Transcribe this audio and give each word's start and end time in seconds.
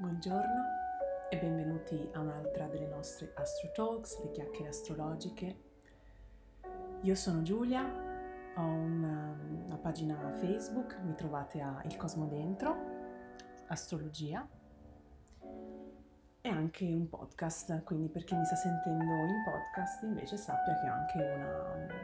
Buongiorno 0.00 0.64
e 1.28 1.36
benvenuti 1.36 2.08
a 2.14 2.20
un'altra 2.20 2.68
delle 2.68 2.86
nostre 2.86 3.32
Astro 3.34 3.70
Talks, 3.72 4.22
le 4.22 4.30
chiacchiere 4.30 4.70
astrologiche. 4.70 5.56
Io 7.02 7.14
sono 7.14 7.42
Giulia, 7.42 7.84
ho 8.56 8.62
una, 8.62 9.36
una 9.66 9.76
pagina 9.76 10.32
Facebook, 10.38 10.96
mi 11.02 11.14
trovate 11.14 11.60
a 11.60 11.82
Il 11.84 11.98
Cosmo 11.98 12.24
Dentro, 12.28 12.74
Astrologia, 13.66 14.48
e 16.40 16.48
anche 16.48 16.86
un 16.86 17.06
podcast, 17.06 17.82
quindi 17.82 18.08
per 18.08 18.24
chi 18.24 18.34
mi 18.34 18.46
sta 18.46 18.56
sentendo 18.56 19.04
in 19.04 19.44
podcast 19.44 20.02
invece 20.04 20.38
sappia 20.38 20.78
che 20.78 20.88
ho 20.88 20.92
anche 20.94 21.18
una, 21.84 21.94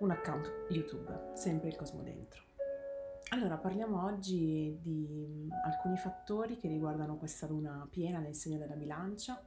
un 0.00 0.10
account 0.10 0.66
YouTube, 0.68 1.30
sempre 1.32 1.68
Il 1.68 1.76
Cosmo 1.76 2.02
Dentro. 2.02 2.45
Allora, 3.30 3.56
parliamo 3.56 4.04
oggi 4.04 4.78
di 4.80 5.48
alcuni 5.64 5.96
fattori 5.96 6.58
che 6.58 6.68
riguardano 6.68 7.16
questa 7.16 7.48
luna 7.48 7.86
piena 7.90 8.20
nel 8.20 8.36
segno 8.36 8.56
della 8.56 8.76
bilancia, 8.76 9.42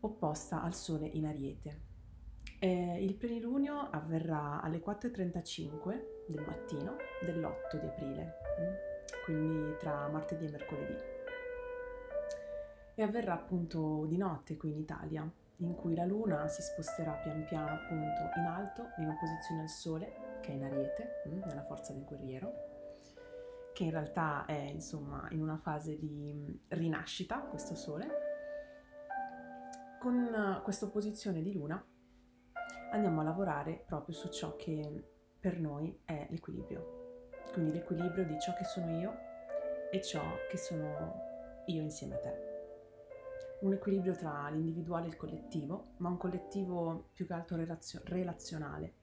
opposta 0.00 0.62
al 0.62 0.74
Sole 0.74 1.06
in 1.06 1.26
Ariete. 1.26 1.86
Eh, 2.58 3.02
il 3.02 3.14
plenilunio 3.14 3.88
avverrà 3.90 4.60
alle 4.60 4.82
4.35 4.82 6.26
del 6.28 6.44
mattino 6.44 6.96
dell'8 7.24 7.80
di 7.80 7.86
aprile, 7.86 8.34
mm, 8.60 9.24
quindi 9.24 9.76
tra 9.78 10.08
martedì 10.08 10.44
e 10.44 10.50
mercoledì. 10.50 10.96
E 12.96 13.02
avverrà 13.02 13.32
appunto 13.32 14.04
di 14.04 14.18
notte 14.18 14.58
qui 14.58 14.72
in 14.72 14.78
Italia, 14.78 15.28
in 15.56 15.74
cui 15.74 15.94
la 15.94 16.04
luna 16.04 16.48
si 16.48 16.60
sposterà 16.60 17.12
pian 17.12 17.44
piano 17.44 17.70
appunto 17.70 18.38
in 18.38 18.44
alto, 18.44 18.88
in 18.98 19.08
opposizione 19.08 19.62
al 19.62 19.68
Sole 19.70 20.27
che 20.40 20.52
è 20.52 20.54
in 20.54 20.64
Ariete, 20.64 21.22
mm, 21.28 21.42
nella 21.46 21.64
forza 21.64 21.92
del 21.92 22.04
guerriero, 22.04 22.52
che 23.72 23.84
in 23.84 23.90
realtà 23.90 24.44
è 24.46 24.58
insomma 24.58 25.28
in 25.30 25.40
una 25.40 25.58
fase 25.58 25.98
di 25.98 26.32
mm, 26.34 26.54
rinascita, 26.68 27.40
questo 27.40 27.74
Sole. 27.74 28.26
Con 30.00 30.60
questa 30.62 30.86
opposizione 30.86 31.42
di 31.42 31.52
Luna 31.52 31.84
andiamo 32.92 33.20
a 33.20 33.24
lavorare 33.24 33.84
proprio 33.86 34.14
su 34.14 34.28
ciò 34.28 34.56
che 34.56 35.04
per 35.40 35.58
noi 35.58 36.00
è 36.04 36.26
l'equilibrio, 36.30 37.28
quindi 37.52 37.72
l'equilibrio 37.72 38.24
di 38.24 38.38
ciò 38.40 38.54
che 38.54 38.64
sono 38.64 38.98
io 38.98 39.12
e 39.90 40.02
ciò 40.02 40.22
che 40.48 40.56
sono 40.56 41.62
io 41.66 41.82
insieme 41.82 42.14
a 42.14 42.18
te. 42.18 42.46
Un 43.60 43.72
equilibrio 43.72 44.14
tra 44.14 44.48
l'individuale 44.50 45.06
e 45.06 45.08
il 45.08 45.16
collettivo, 45.16 45.94
ma 45.98 46.08
un 46.08 46.16
collettivo 46.16 47.10
più 47.12 47.26
che 47.26 47.32
altro 47.32 47.56
relazio- 47.56 48.00
relazionale, 48.04 48.97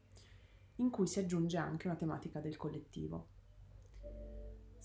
in 0.77 0.89
cui 0.89 1.07
si 1.07 1.19
aggiunge 1.19 1.57
anche 1.57 1.87
una 1.87 1.95
tematica 1.95 2.39
del 2.39 2.57
collettivo, 2.57 3.27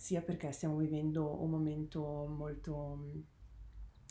sia 0.01 0.23
perché 0.23 0.51
stiamo 0.53 0.77
vivendo 0.77 1.43
un 1.43 1.51
momento 1.51 2.27
molto 2.27 2.97
mm, 2.97 3.21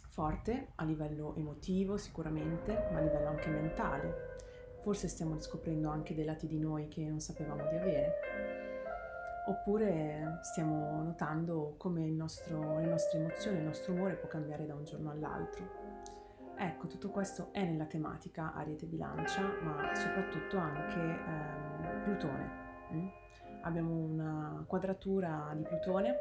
forte 0.09 0.73
a 0.75 0.83
livello 0.83 1.35
emotivo 1.35 1.97
sicuramente, 1.97 2.89
ma 2.91 2.99
a 2.99 3.01
livello 3.01 3.29
anche 3.29 3.49
mentale. 3.49 4.37
Forse 4.81 5.07
stiamo 5.07 5.33
riscoprendo 5.33 5.89
anche 5.89 6.13
dei 6.13 6.25
lati 6.25 6.45
di 6.47 6.59
noi 6.59 6.87
che 6.87 7.03
non 7.05 7.19
sapevamo 7.19 7.67
di 7.67 7.75
avere. 7.75 8.13
Oppure 9.47 10.39
stiamo 10.43 11.01
notando 11.01 11.73
come 11.77 12.07
nostro, 12.11 12.77
le 12.77 12.85
nostre 12.85 13.17
emozioni, 13.17 13.57
il 13.57 13.63
nostro 13.63 13.93
umore 13.93 14.15
può 14.15 14.27
cambiare 14.29 14.67
da 14.67 14.75
un 14.75 14.83
giorno 14.83 15.09
all'altro. 15.09 15.89
Ecco, 16.55 16.87
tutto 16.87 17.09
questo 17.09 17.49
è 17.51 17.63
nella 17.63 17.85
tematica 17.85 18.53
Ariete 18.53 18.85
Bilancia, 18.85 19.41
ma 19.63 19.95
soprattutto 19.95 20.57
anche 20.57 20.99
ehm, 20.99 21.68
Plutone. 21.99 22.49
Mm? 22.93 23.07
Abbiamo 23.61 23.93
una 23.93 24.63
quadratura 24.67 25.51
di 25.55 25.63
Plutone 25.63 26.15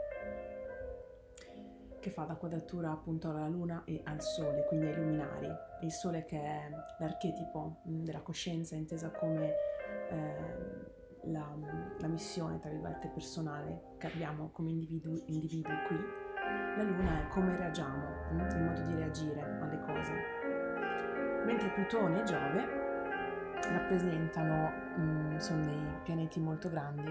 che 2.00 2.10
fa 2.10 2.24
da 2.24 2.34
quadratura 2.34 2.90
appunto 2.90 3.30
alla 3.30 3.48
Luna 3.48 3.82
e 3.84 4.00
al 4.04 4.20
Sole, 4.22 4.64
quindi 4.66 4.86
ai 4.86 4.96
luminari. 4.96 5.48
Il 5.82 5.92
Sole 5.92 6.24
che 6.24 6.40
è 6.40 6.70
l'archetipo 6.98 7.82
mm, 7.88 8.04
della 8.04 8.20
coscienza 8.20 8.74
intesa 8.74 9.10
come 9.10 9.54
eh, 10.10 11.30
la, 11.30 11.54
la, 11.98 12.06
missione, 12.06 12.58
tra 12.58 12.70
virgolette, 12.70 13.08
personale 13.08 13.94
che 13.98 14.06
abbiamo 14.06 14.50
come 14.52 14.70
individui, 14.70 15.22
individui 15.26 15.74
qui 15.86 16.26
la 16.76 16.82
luna 16.82 17.20
è 17.20 17.28
come 17.28 17.56
reagiamo, 17.56 18.06
mm, 18.32 18.48
il 18.50 18.62
modo 18.62 18.82
di 18.82 18.94
reagire 18.94 19.42
alle 19.60 19.80
cose. 19.80 20.12
Mentre 21.44 21.70
Plutone 21.70 22.20
e 22.20 22.24
Giove 22.24 22.77
rappresentano, 23.62 24.72
mm, 24.98 25.36
sono 25.38 25.64
dei 25.64 26.00
pianeti 26.04 26.40
molto 26.40 26.68
grandi 26.68 27.10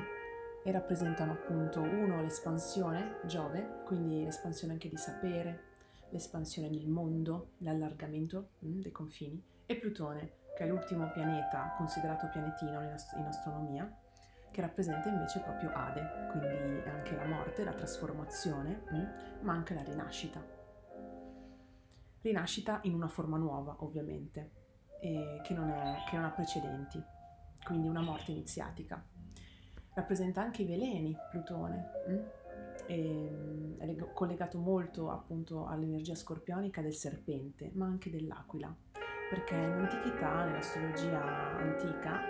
e 0.63 0.71
rappresentano 0.71 1.33
appunto 1.33 1.81
uno 1.81 2.21
l'espansione, 2.21 3.19
Giove, 3.25 3.81
quindi 3.85 4.23
l'espansione 4.23 4.73
anche 4.73 4.89
di 4.89 4.97
sapere, 4.97 5.63
l'espansione 6.09 6.69
del 6.69 6.87
mondo, 6.87 7.51
l'allargamento 7.59 8.49
mm, 8.65 8.81
dei 8.81 8.91
confini, 8.91 9.41
e 9.65 9.75
Plutone, 9.75 10.31
che 10.55 10.63
è 10.63 10.67
l'ultimo 10.67 11.09
pianeta 11.11 11.73
considerato 11.77 12.27
pianetino 12.29 12.81
in, 12.81 12.91
ast- 12.91 13.15
in 13.15 13.25
astronomia, 13.25 13.95
che 14.51 14.61
rappresenta 14.61 15.09
invece 15.09 15.39
proprio 15.41 15.71
Ade, 15.73 16.29
quindi 16.31 16.81
anche 16.89 17.15
la 17.15 17.25
morte, 17.25 17.63
la 17.63 17.73
trasformazione, 17.73 18.83
mm, 18.91 19.41
ma 19.41 19.53
anche 19.53 19.73
la 19.73 19.83
rinascita. 19.83 20.43
Rinascita 22.21 22.79
in 22.83 22.93
una 22.93 23.07
forma 23.07 23.37
nuova, 23.37 23.75
ovviamente, 23.79 24.56
che 24.99 25.53
non, 25.53 25.69
è, 25.69 26.03
che 26.09 26.15
non 26.15 26.25
ha 26.25 26.31
precedenti, 26.31 27.01
quindi 27.63 27.87
una 27.87 28.01
morte 28.01 28.31
iniziatica. 28.31 29.03
Rappresenta 29.93 30.41
anche 30.41 30.61
i 30.61 30.65
veleni, 30.65 31.15
Plutone, 31.31 31.89
mm, 32.09 32.17
e, 32.85 33.75
è 33.77 34.13
collegato 34.13 34.59
molto 34.59 35.11
appunto 35.11 35.65
all'energia 35.65 36.15
scorpionica 36.15 36.81
del 36.81 36.93
serpente, 36.93 37.71
ma 37.73 37.85
anche 37.85 38.09
dell'aquila, 38.09 38.73
perché 39.29 39.55
in 39.55 39.71
antichità, 39.71 40.45
nell'astrologia 40.45 41.21
antica, 41.57 42.21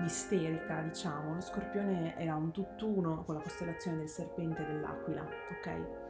misterica, 0.00 0.80
diciamo. 0.82 1.34
Lo 1.34 1.40
scorpione 1.40 2.16
era 2.16 2.34
un 2.34 2.50
tutt'uno 2.52 3.24
con 3.24 3.36
la 3.36 3.40
costellazione 3.40 3.98
del 3.98 4.08
serpente 4.08 4.62
e 4.62 4.66
dell'aquila, 4.66 5.22
ok? 5.22 6.07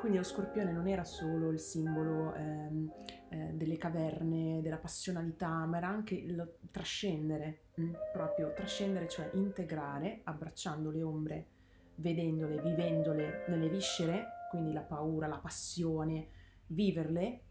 Quindi 0.00 0.16
lo 0.16 0.24
scorpione 0.24 0.72
non 0.72 0.88
era 0.88 1.04
solo 1.04 1.50
il 1.50 1.60
simbolo 1.60 2.32
ehm, 2.32 2.90
eh, 3.28 3.50
delle 3.52 3.76
caverne, 3.76 4.62
della 4.62 4.78
passionalità, 4.78 5.66
ma 5.66 5.76
era 5.76 5.88
anche 5.88 6.14
il 6.14 6.56
trascendere, 6.70 7.64
mh? 7.74 7.82
Mm, 7.82 7.94
proprio 8.10 8.54
trascendere, 8.54 9.08
cioè 9.08 9.28
integrare, 9.34 10.22
abbracciando 10.24 10.90
le 10.90 11.02
ombre, 11.02 11.46
vedendole, 11.96 12.62
vivendole 12.62 13.44
nelle 13.48 13.68
viscere, 13.68 14.46
quindi 14.48 14.72
la 14.72 14.80
paura, 14.80 15.26
la 15.26 15.36
passione, 15.36 16.28
viverle, 16.68 17.42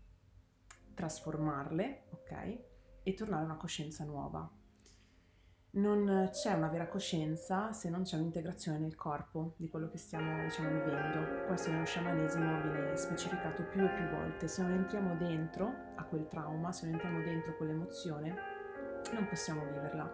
trasformarle, 0.95 2.05
ok? 2.09 2.59
E 3.03 3.13
tornare 3.13 3.43
a 3.43 3.45
una 3.45 3.57
coscienza 3.57 4.03
nuova, 4.05 4.51
non 5.71 6.29
c'è 6.31 6.53
una 6.53 6.67
vera 6.67 6.87
coscienza 6.87 7.71
se 7.73 7.89
non 7.89 8.01
c'è 8.01 8.17
un'integrazione 8.17 8.79
nel 8.79 8.95
corpo 8.95 9.53
di 9.57 9.67
quello 9.69 9.89
che 9.89 9.97
stiamo 9.97 10.43
diciamo, 10.43 10.69
vivendo. 10.69 11.45
Questo 11.45 11.69
nello 11.69 11.85
sciamanesimo 11.85 12.61
viene 12.61 12.97
specificato 12.97 13.63
più 13.63 13.83
e 13.83 13.89
più 13.89 14.07
volte. 14.09 14.47
Se 14.47 14.61
non 14.61 14.71
entriamo 14.71 15.15
dentro 15.15 15.73
a 15.95 16.03
quel 16.05 16.27
trauma, 16.27 16.71
se 16.71 16.85
non 16.85 16.95
entriamo 16.95 17.21
dentro 17.21 17.55
quell'emozione, 17.55 18.35
non 19.13 19.27
possiamo 19.27 19.63
viverla. 19.65 20.11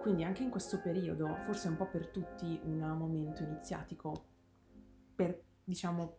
Quindi 0.00 0.24
anche 0.24 0.42
in 0.42 0.50
questo 0.50 0.80
periodo, 0.80 1.36
forse 1.40 1.68
un 1.68 1.76
po' 1.76 1.86
per 1.86 2.08
tutti 2.08 2.58
un 2.64 2.78
momento 2.78 3.42
iniziatico, 3.42 4.24
per 5.14 5.42
diciamo 5.62 6.16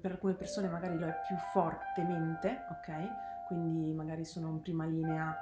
per 0.00 0.12
alcune 0.12 0.34
persone 0.34 0.68
magari 0.68 0.98
lo 0.98 1.06
è 1.06 1.20
più 1.26 1.36
fortemente, 1.52 2.66
ok? 2.70 3.46
Quindi 3.46 3.92
magari 3.92 4.24
sono 4.24 4.48
in 4.48 4.60
prima 4.62 4.84
linea 4.84 5.36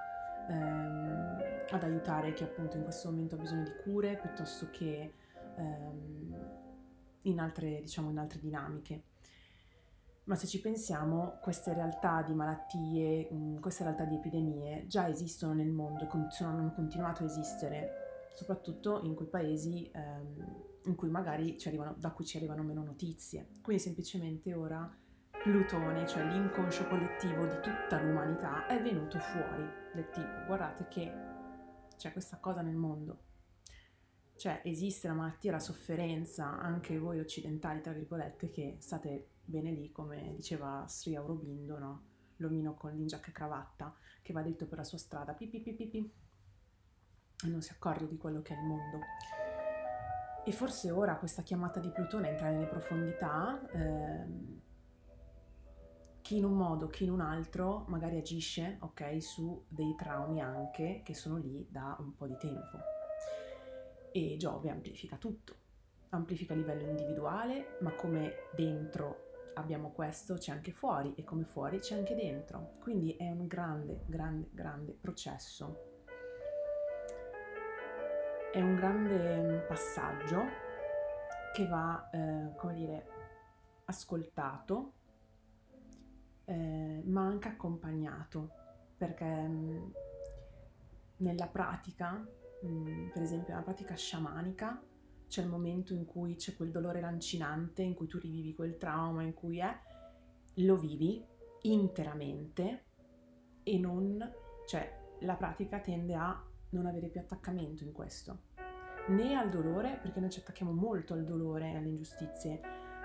ehm, 0.49 1.39
ad 1.71 1.83
aiutare 1.83 2.33
chi 2.33 2.43
appunto 2.43 2.77
in 2.77 2.83
questo 2.83 3.11
momento 3.11 3.35
ha 3.35 3.39
bisogno 3.39 3.65
di 3.65 3.73
cure 3.83 4.17
piuttosto 4.17 4.69
che 4.71 5.13
ehm, 5.57 6.37
in, 7.23 7.41
altre, 7.41 7.81
diciamo, 7.83 8.11
in 8.11 8.19
altre 8.19 8.39
dinamiche. 8.41 9.03
Ma 10.25 10.35
se 10.35 10.47
ci 10.47 10.61
pensiamo, 10.61 11.39
queste 11.41 11.73
realtà 11.73 12.23
di 12.23 12.35
malattie, 12.35 13.31
mh, 13.31 13.61
queste 13.61 13.85
realtà 13.85 14.05
di 14.05 14.17
epidemie 14.17 14.87
già 14.87 15.09
esistono 15.09 15.55
nel 15.55 15.71
mondo 15.71 16.05
e 16.05 16.45
hanno 16.45 16.73
continuato 16.75 17.23
a 17.23 17.27
esistere, 17.27 18.29
soprattutto 18.35 19.01
in 19.05 19.15
quei 19.15 19.29
paesi 19.29 19.91
ehm, 19.91 20.67
in 20.85 20.95
cui 20.95 21.09
magari 21.09 21.57
arrivano, 21.65 21.95
da 21.99 22.11
cui 22.11 22.27
ci 22.27 22.37
arrivano 22.37 22.63
meno 22.63 22.83
notizie. 22.83 23.49
Quindi 23.63 23.83
semplicemente 23.83 24.53
ora 24.53 24.95
Plutone, 25.43 26.07
cioè 26.07 26.25
l'inconscio 26.25 26.87
collettivo 26.89 27.47
di 27.47 27.61
tutta 27.61 28.03
l'umanità, 28.03 28.67
è 28.67 28.83
venuto 28.83 29.19
fuori 29.21 29.65
del 29.95 30.11
tipo, 30.11 30.45
guardate 30.47 30.89
che 30.89 31.13
c'è 31.97 32.13
questa 32.13 32.39
cosa 32.39 32.61
nel 32.61 32.75
mondo. 32.75 33.23
Cioè 34.37 34.61
esiste 34.65 35.09
la 35.09 35.15
malattia, 35.15 35.53
la 35.53 35.61
sofferenza, 35.61 36.59
anche 36.59 36.99
voi 36.99 37.21
occidentali, 37.21 37.81
tra 37.81 37.93
virgolette, 37.93 38.51
che 38.51 38.77
state 38.81 39.29
bene 39.45 39.71
lì, 39.71 39.91
come 39.93 40.35
diceva 40.35 40.85
Sri 40.89 41.15
Aurobindo, 41.17 41.79
no? 41.79 42.03
L'omino 42.37 42.75
con 42.75 42.93
l'ingiacca 42.93 43.31
e 43.31 43.33
cravatta, 43.33 43.95
che 44.23 44.33
va 44.33 44.43
dritto 44.43 44.67
per 44.67 44.79
la 44.79 44.85
sua 44.85 44.99
strada, 44.99 45.33
pipi 45.35 45.61
pipi 45.61 45.87
pipi, 45.87 46.13
e 47.45 47.49
non 47.49 47.63
si 47.63 47.73
accorge 47.73 48.07
di 48.09 48.17
quello 48.17 48.43
che 48.43 48.55
è 48.55 48.59
il 48.59 48.65
mondo. 48.65 48.99
e 50.45 50.53
forse 50.53 50.91
ora 50.91 51.17
questa 51.17 51.43
chiamata 51.43 51.79
di 51.79 51.91
Plutone 51.91 52.31
entra 52.31 52.49
nelle 52.51 52.67
profondità, 52.67 53.61
ehm, 53.73 54.61
chi 56.29 56.37
in 56.37 56.45
un 56.45 56.59
modo, 56.59 56.89
chi 56.89 57.05
in 57.05 57.11
un 57.11 57.23
altro 57.23 57.87
magari 57.87 58.19
agisce, 58.19 58.77
ok, 58.81 59.23
su 59.23 59.65
dei 59.67 59.95
traumi 59.97 60.43
anche 60.43 61.01
che 61.03 61.15
sono 61.15 61.39
lì 61.39 61.67
da 61.71 61.97
un 62.01 62.15
po' 62.15 62.27
di 62.27 62.37
tempo. 62.37 62.77
E 64.13 64.37
Giove 64.37 64.69
amplifica 64.69 65.17
tutto, 65.17 65.55
amplifica 66.11 66.53
a 66.53 66.57
livello 66.57 66.87
individuale, 66.87 67.79
ma 67.81 67.95
come 67.95 68.49
dentro 68.55 69.53
abbiamo 69.55 69.91
questo 69.91 70.35
c'è 70.35 70.53
anche 70.53 70.71
fuori 70.71 71.15
e 71.15 71.25
come 71.25 71.45
fuori 71.45 71.79
c'è 71.79 71.97
anche 71.97 72.15
dentro. 72.15 72.73
Quindi 72.79 73.17
è 73.17 73.31
un 73.31 73.47
grande, 73.47 74.03
grande, 74.05 74.51
grande 74.53 74.93
processo. 74.93 75.77
È 78.53 78.61
un 78.61 78.75
grande 78.75 79.65
passaggio 79.67 80.43
che 81.55 81.67
va, 81.67 82.11
eh, 82.11 82.55
come 82.55 82.75
dire, 82.75 83.07
ascoltato, 83.87 84.93
eh, 86.49 87.03
ma 87.05 87.27
anche 87.27 87.49
accompagnato, 87.49 88.51
perché 88.97 89.25
mh, 89.25 89.53
mm, 89.53 89.91
nella 91.19 91.47
pratica, 91.47 92.13
mh, 92.63 92.69
mm, 92.69 93.09
per 93.11 93.23
esempio 93.23 93.53
nella 93.53 93.65
pratica 93.65 93.95
sciamanica, 93.95 94.83
c'è 95.29 95.43
il 95.43 95.49
momento 95.49 95.93
in 95.93 96.07
cui 96.07 96.37
c'è 96.37 96.57
quel 96.57 96.71
dolore 96.71 97.01
lancinante, 97.01 97.83
in 97.83 97.95
cui 97.95 98.07
tu 98.07 98.19
rivivi 98.19 98.55
quel 98.55 98.79
trauma, 98.79 99.23
in 99.23 99.35
cui 99.35 99.59
è, 99.59 99.79
lo 100.55 100.77
vivi 100.79 101.23
interamente 101.63 102.85
e 103.63 103.79
non, 103.79 104.19
cioè 104.67 104.91
la 105.21 105.35
pratica 105.35 105.81
tende 105.81 106.15
a 106.15 106.43
non 106.71 106.87
avere 106.87 107.09
più 107.09 107.21
attaccamento 107.21 107.85
in 107.85 107.93
questo, 107.93 108.39
né 109.09 109.35
al 109.35 109.51
dolore, 109.51 109.99
perché 110.01 110.19
noi 110.19 110.31
ci 110.31 110.41
attacchiamo 110.41 110.73
molto 110.73 111.13
al 111.13 111.25
dolore 111.25 111.73
e 111.73 111.77
alle 111.77 111.89
ingiustizie, 111.89 112.61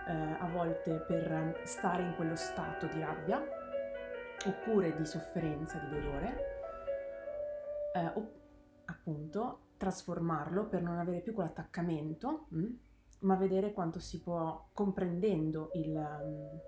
eh, 0.08 0.36
a 0.40 0.48
volte 0.52 1.00
per 1.00 1.62
stare 1.64 2.04
in 2.04 2.16
quello 2.16 2.36
stato 2.36 2.88
di 2.88 3.00
rabbia 3.00 3.42
oppure 4.46 4.96
di 4.96 5.06
sofferenza, 5.06 5.78
di 5.80 5.90
dolore, 5.90 6.36
eh, 7.94 8.12
o 8.14 8.32
appunto 8.86 9.60
trasformarlo 9.78 10.68
per 10.68 10.82
non 10.82 10.98
avere 10.98 11.22
più 11.22 11.34
quell'attaccamento, 11.34 12.48
mh? 12.50 12.60
Mm, 12.60 12.74
ma 13.20 13.36
vedere 13.36 13.72
quanto 13.72 14.00
si 14.00 14.20
può, 14.20 14.70
comprendendo 14.74 15.70
il, 15.76 15.96
um, 15.96 16.60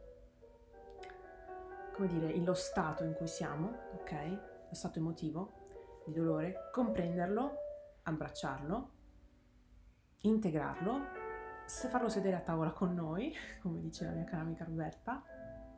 come 1.93 2.07
dire, 2.07 2.35
lo 2.37 2.53
stato 2.53 3.03
in 3.03 3.13
cui 3.13 3.27
siamo, 3.27 3.89
ok? 3.99 4.13
Lo 4.69 4.73
stato 4.73 4.99
emotivo 4.99 6.03
di 6.05 6.13
dolore, 6.13 6.69
comprenderlo, 6.71 7.55
abbracciarlo, 8.03 8.89
integrarlo 10.21 11.23
se 11.65 11.87
farlo 11.87 12.09
sedere 12.09 12.35
a 12.35 12.41
tavola 12.41 12.71
con 12.71 12.93
noi, 12.93 13.33
come 13.61 13.81
dice 13.81 14.05
la 14.05 14.11
mia 14.11 14.23
cara 14.23 14.43
amica 14.43 14.63
Roberta, 14.63 15.23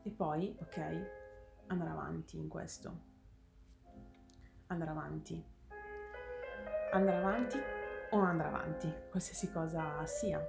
e 0.03 0.09
poi, 0.11 0.55
ok, 0.59 1.11
andare 1.67 1.89
avanti 1.89 2.37
in 2.37 2.47
questo. 2.47 3.05
Andare 4.67 4.91
avanti. 4.91 5.43
Andare 6.91 7.17
avanti 7.17 7.57
o 8.11 8.17
non 8.17 8.27
andare 8.27 8.49
avanti, 8.49 8.93
qualsiasi 9.09 9.51
cosa 9.51 10.05
sia, 10.05 10.41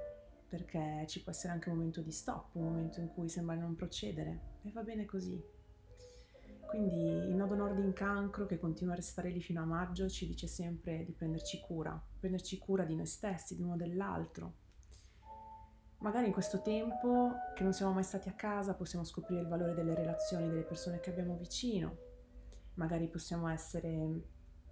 perché 0.49 1.05
ci 1.08 1.23
può 1.23 1.32
essere 1.32 1.52
anche 1.52 1.69
un 1.69 1.76
momento 1.76 2.00
di 2.02 2.12
stop, 2.12 2.55
un 2.55 2.64
momento 2.64 3.00
in 3.00 3.08
cui 3.08 3.29
sembra 3.29 3.55
non 3.55 3.75
procedere, 3.75 4.40
e 4.62 4.70
va 4.73 4.82
bene 4.82 5.05
così. 5.05 5.40
Quindi 6.67 6.94
il 6.94 7.35
nodo 7.35 7.55
nord 7.55 7.79
in 7.79 7.93
cancro, 7.93 8.46
che 8.46 8.58
continua 8.58 8.93
a 8.93 8.96
restare 8.96 9.31
lì 9.31 9.40
fino 9.40 9.62
a 9.62 9.64
maggio, 9.64 10.08
ci 10.08 10.26
dice 10.26 10.46
sempre 10.46 11.05
di 11.05 11.12
prenderci 11.12 11.61
cura, 11.61 12.00
prenderci 12.19 12.58
cura 12.58 12.85
di 12.85 12.94
noi 12.94 13.06
stessi, 13.06 13.56
di 13.56 13.62
uno 13.62 13.76
dell'altro, 13.76 14.67
Magari 16.00 16.27
in 16.27 16.33
questo 16.33 16.62
tempo 16.62 17.33
che 17.56 17.65
non 17.65 17.73
siamo 17.73 17.93
mai 17.93 18.05
stati 18.05 18.29
a 18.29 18.35
casa 18.35 18.75
possiamo 18.75 19.05
scoprire 19.05 19.41
il 19.41 19.49
valore 19.49 19.75
delle 19.75 19.97
relazioni 19.97 20.47
delle 20.47 20.62
persone 20.62 21.00
che 21.00 21.11
abbiamo 21.11 21.37
vicino. 21.37 21.97
Magari 22.75 23.09
possiamo 23.09 23.49
essere 23.49 23.89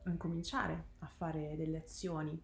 incominciare 0.05 0.91
a 1.01 1.09
fare 1.09 1.57
delle 1.57 1.79
azioni 1.79 2.41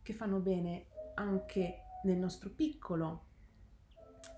che 0.00 0.12
fanno 0.12 0.38
bene 0.38 0.86
anche 1.14 1.82
nel 2.04 2.18
nostro 2.18 2.50
piccolo. 2.50 3.24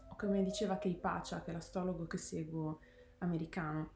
O 0.08 0.16
come 0.16 0.42
diceva 0.42 0.78
Kei 0.78 0.96
Pacha, 0.96 1.42
che 1.42 1.50
è 1.50 1.52
l'astrologo 1.52 2.06
che 2.06 2.16
seguo 2.16 2.80
americano, 3.18 3.90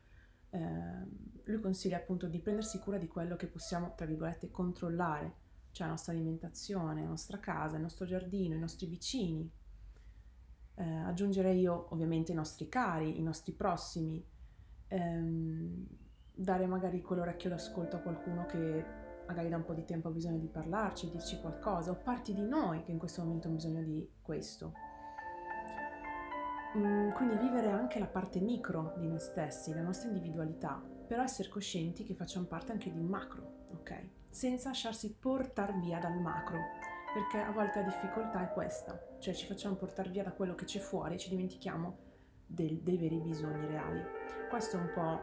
eh, 0.50 1.06
lui 1.44 1.60
consiglia 1.60 1.96
appunto 1.96 2.26
di 2.26 2.40
prendersi 2.40 2.78
cura 2.78 2.98
di 2.98 3.08
quello 3.08 3.36
che 3.36 3.46
possiamo, 3.46 3.94
tra 3.94 4.04
virgolette, 4.04 4.50
controllare 4.50 5.48
cioè 5.72 5.86
la 5.86 5.92
nostra 5.92 6.12
alimentazione, 6.12 7.02
la 7.02 7.08
nostra 7.08 7.38
casa, 7.38 7.76
il 7.76 7.82
nostro 7.82 8.06
giardino, 8.06 8.54
i 8.54 8.58
nostri 8.58 8.86
vicini. 8.86 9.50
Eh, 10.74 10.84
aggiungerei 10.84 11.60
io 11.60 11.86
ovviamente 11.90 12.32
i 12.32 12.34
nostri 12.34 12.68
cari, 12.68 13.18
i 13.18 13.22
nostri 13.22 13.52
prossimi, 13.52 14.24
ehm, 14.88 15.86
dare 16.32 16.66
magari 16.66 17.02
quell'orecchio 17.02 17.50
d'ascolto 17.50 17.96
a 17.96 18.00
qualcuno 18.00 18.46
che 18.46 18.84
magari 19.26 19.48
da 19.48 19.56
un 19.56 19.64
po' 19.64 19.74
di 19.74 19.84
tempo 19.84 20.08
ha 20.08 20.10
bisogno 20.10 20.38
di 20.38 20.48
parlarci, 20.48 21.10
dirci 21.10 21.38
qualcosa, 21.40 21.92
o 21.92 21.96
parti 21.96 22.32
di 22.34 22.42
noi 22.42 22.82
che 22.82 22.90
in 22.90 22.98
questo 22.98 23.22
momento 23.22 23.46
hanno 23.46 23.56
bisogno 23.56 23.82
di 23.82 24.08
questo. 24.20 24.72
Mm, 26.76 27.10
quindi 27.12 27.36
vivere 27.36 27.70
anche 27.70 27.98
la 27.98 28.06
parte 28.06 28.40
micro 28.40 28.94
di 28.96 29.06
noi 29.06 29.20
stessi, 29.20 29.72
la 29.72 29.82
nostra 29.82 30.08
individualità, 30.08 30.82
però 31.06 31.22
essere 31.22 31.48
coscienti 31.48 32.04
che 32.04 32.14
facciamo 32.14 32.46
parte 32.46 32.72
anche 32.72 32.92
di 32.92 32.98
un 32.98 33.06
macro, 33.06 33.66
ok? 33.72 34.08
Senza 34.30 34.68
lasciarsi 34.68 35.14
portare 35.18 35.74
via 35.74 35.98
dal 35.98 36.18
macro, 36.18 36.58
perché 37.12 37.40
a 37.40 37.50
volte 37.50 37.80
la 37.80 37.86
difficoltà 37.86 38.48
è 38.48 38.52
questa, 38.52 38.98
cioè 39.18 39.34
ci 39.34 39.46
facciamo 39.46 39.74
portare 39.74 40.10
via 40.10 40.22
da 40.22 40.32
quello 40.32 40.54
che 40.54 40.64
c'è 40.64 40.78
fuori 40.78 41.14
e 41.14 41.18
ci 41.18 41.28
dimentichiamo 41.28 41.98
del, 42.46 42.78
dei 42.78 42.96
veri 42.96 43.18
bisogni 43.18 43.66
reali. 43.66 44.02
Questo 44.48 44.76
è 44.76 44.80
un 44.80 44.90
po', 44.94 45.20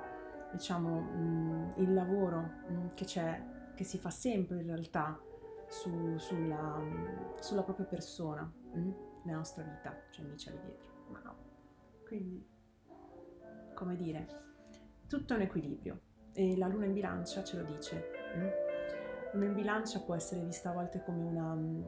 diciamo, 0.51 0.99
mh, 0.99 1.17
mm, 1.17 1.71
il 1.77 1.93
lavoro 1.93 2.39
mh, 2.39 2.73
mm, 2.73 2.87
che 2.93 3.05
c'è, 3.05 3.43
che 3.73 3.83
si 3.83 3.97
fa 3.97 4.09
sempre 4.09 4.59
in 4.59 4.67
realtà 4.67 5.19
su, 5.67 6.17
sulla, 6.17 6.77
mh, 6.77 6.83
mm, 6.83 7.37
sulla, 7.39 7.63
propria 7.63 7.85
persona, 7.85 8.51
nella 9.23 9.37
nostra 9.37 9.63
vita, 9.63 9.95
cioè 10.11 10.25
amici 10.25 10.51
lì 10.51 10.59
dietro, 10.63 10.91
no. 11.23 11.35
Quindi, 12.05 12.45
come 13.73 13.95
dire, 13.95 14.27
tutto 15.07 15.33
è 15.33 15.35
un 15.37 15.43
equilibrio 15.43 16.01
e 16.33 16.57
la 16.57 16.67
luna 16.67 16.85
in 16.85 16.93
bilancia 16.93 17.43
ce 17.43 17.57
lo 17.57 17.63
dice. 17.63 18.66
Una 19.33 19.45
in 19.45 19.53
bilancia 19.53 19.99
può 19.99 20.15
essere 20.15 20.41
vista 20.41 20.69
a 20.69 20.73
volte 20.73 21.03
come 21.03 21.23
una, 21.23 21.53
mm, 21.53 21.83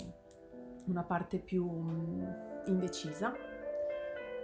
una 0.88 1.04
parte 1.04 1.40
più 1.40 1.66
mm, 1.66 2.24
indecisa, 2.66 3.34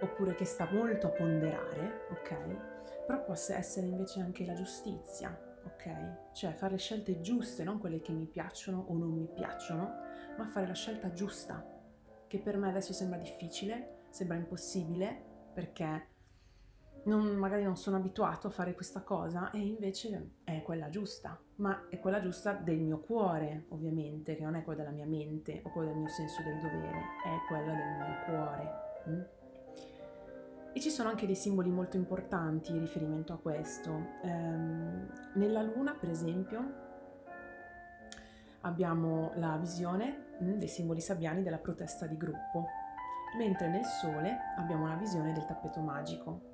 oppure 0.02 0.36
che 0.36 0.46
sta 0.46 0.68
molto 0.72 1.08
a 1.08 1.12
ponderare, 1.12 2.08
ok? 2.12 3.06
Però 3.06 3.24
può 3.24 3.34
essere 3.34 3.88
invece 3.88 4.22
anche 4.22 4.46
la 4.46 4.54
giustizia, 4.54 5.38
ok? 5.66 6.34
Cioè 6.34 6.54
fare 6.54 6.74
le 6.74 6.78
scelte 6.78 7.20
giuste, 7.20 7.64
non 7.64 7.80
quelle 7.80 8.02
che 8.02 8.12
mi 8.12 8.26
piacciono 8.26 8.86
o 8.88 8.94
non 8.98 9.10
mi 9.10 9.28
piacciono, 9.28 10.04
ma 10.38 10.48
fare 10.48 10.68
la 10.68 10.74
scelta 10.74 11.12
giusta, 11.12 11.66
che 12.28 12.40
per 12.40 12.58
me 12.58 12.70
adesso 12.70 12.94
sembra 12.94 13.18
difficile, 13.18 14.04
sembra 14.10 14.38
impossibile, 14.38 15.34
perché 15.54 16.08
non, 17.06 17.36
magari 17.36 17.64
non 17.64 17.78
sono 17.78 17.98
abituato 17.98 18.48
a 18.48 18.50
fare 18.50 18.74
questa 18.74 19.02
cosa 19.02 19.52
e 19.52 19.60
invece 19.60 20.32
è 20.44 20.62
quella 20.64 20.90
giusta, 20.90 21.40
ma 21.58 21.88
è 21.90 22.00
quella 22.00 22.20
giusta 22.20 22.54
del 22.54 22.80
mio 22.80 23.00
cuore, 23.00 23.66
ovviamente, 23.70 24.36
che 24.36 24.44
non 24.44 24.56
è 24.56 24.64
quella 24.64 24.84
della 24.84 24.94
mia 24.94 25.06
mente 25.06 25.62
o 25.64 25.72
quella 25.72 25.90
del 25.90 26.00
mio 26.00 26.10
senso 26.10 26.42
del 26.44 26.60
dovere, 26.60 27.00
è 27.24 27.48
quella 27.48 27.74
del 27.74 27.76
mio 27.76 28.24
cuore. 28.26 28.70
Mm? 29.10 29.22
E 30.74 30.80
ci 30.82 30.90
sono 30.90 31.10
anche 31.10 31.26
dei 31.26 31.36
simboli 31.36 31.70
molto 31.70 31.96
importanti 31.96 32.72
in 32.72 32.80
riferimento 32.80 33.34
a 33.34 33.38
questo. 33.38 34.18
Ehm, 34.24 35.08
nella 35.36 35.62
luna, 35.62 35.94
per 35.94 36.10
esempio, 36.10 36.84
abbiamo 38.62 39.32
la 39.36 39.58
visione 39.58 40.34
mm, 40.44 40.54
dei 40.58 40.68
simboli 40.68 41.00
sabbiani 41.00 41.44
della 41.44 41.60
protesta 41.60 42.08
di 42.08 42.18
gruppo, 42.18 42.66
mentre 43.38 43.70
nel 43.70 43.86
sole 43.86 44.38
abbiamo 44.58 44.88
la 44.88 44.96
visione 44.96 45.32
del 45.32 45.46
tappeto 45.46 45.80
magico, 45.80 46.54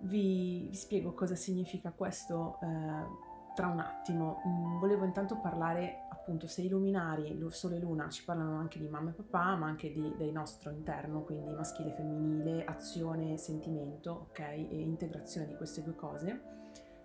vi, 0.00 0.66
vi 0.68 0.74
spiego 0.74 1.12
cosa 1.14 1.34
significa 1.34 1.92
questo 1.92 2.58
eh, 2.62 3.28
tra 3.54 3.68
un 3.68 3.80
attimo. 3.80 4.42
Mm, 4.46 4.78
volevo 4.78 5.04
intanto 5.04 5.38
parlare 5.38 6.06
appunto 6.08 6.46
se 6.46 6.62
i 6.62 6.68
luminari, 6.68 7.38
Sole 7.50 7.76
e 7.76 7.80
Luna, 7.80 8.08
ci 8.08 8.24
parlano 8.24 8.56
anche 8.56 8.78
di 8.78 8.88
mamma 8.88 9.10
e 9.10 9.14
papà, 9.14 9.56
ma 9.56 9.66
anche 9.66 9.92
di, 9.92 10.14
del 10.16 10.32
nostro 10.32 10.70
interno, 10.70 11.22
quindi 11.22 11.52
maschile 11.52 11.90
e 11.90 11.94
femminile, 11.94 12.64
azione 12.64 13.36
sentimento, 13.36 14.28
ok? 14.28 14.38
E 14.38 14.80
integrazione 14.80 15.46
di 15.46 15.56
queste 15.56 15.82
due 15.82 15.94
cose. 15.94 16.58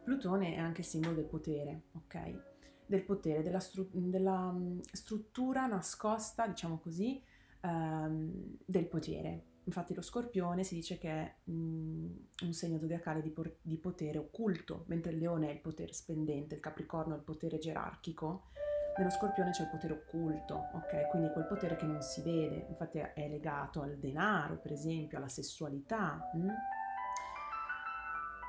Plutone 0.03 0.55
è 0.55 0.59
anche 0.59 0.81
il 0.81 0.87
simbolo 0.87 1.15
del 1.15 1.25
potere, 1.25 1.85
ok? 1.93 2.41
Del 2.85 3.03
potere, 3.03 3.41
della, 3.41 3.59
stru- 3.59 3.89
della 3.91 4.51
mm, 4.51 4.79
struttura 4.91 5.65
nascosta, 5.65 6.45
diciamo 6.45 6.77
così, 6.77 7.21
ehm, 7.61 8.57
del 8.63 8.87
potere 8.87 9.53
Infatti 9.65 9.93
lo 9.93 10.01
scorpione 10.01 10.63
si 10.63 10.75
dice 10.75 10.97
che 10.97 11.09
è 11.09 11.35
mm, 11.49 12.15
un 12.43 12.53
segno 12.53 12.77
zodiacale 12.77 13.21
di, 13.21 13.29
por- 13.29 13.57
di, 13.61 13.77
potere 13.77 14.17
occulto, 14.19 14.83
mentre 14.87 15.11
il 15.11 15.17
leone 15.17 15.49
è 15.49 15.53
il 15.53 15.59
potere 15.59 15.93
splendente, 15.93 16.55
il 16.55 16.61
capricorno 16.61 17.13
è 17.13 17.17
il 17.17 17.23
potere 17.23 17.57
gerarchico, 17.57 18.49
Nello 18.97 19.09
scorpione 19.09 19.51
c'è 19.51 19.63
il 19.63 19.69
potere 19.69 19.93
occulto, 19.93 20.69
ok? 20.73 21.09
Quindi 21.09 21.29
quel 21.33 21.47
potere 21.47 21.75
che 21.75 21.85
non 21.85 22.01
si 22.01 22.21
vede, 22.21 22.67
infatti 22.69 22.99
è 22.99 23.27
legato 23.27 23.81
al 23.81 23.97
denaro, 23.97 24.55
per 24.55 24.71
esempio, 24.71 25.17
alla 25.17 25.27
sessualità. 25.27 26.29
Hm? 26.33 26.47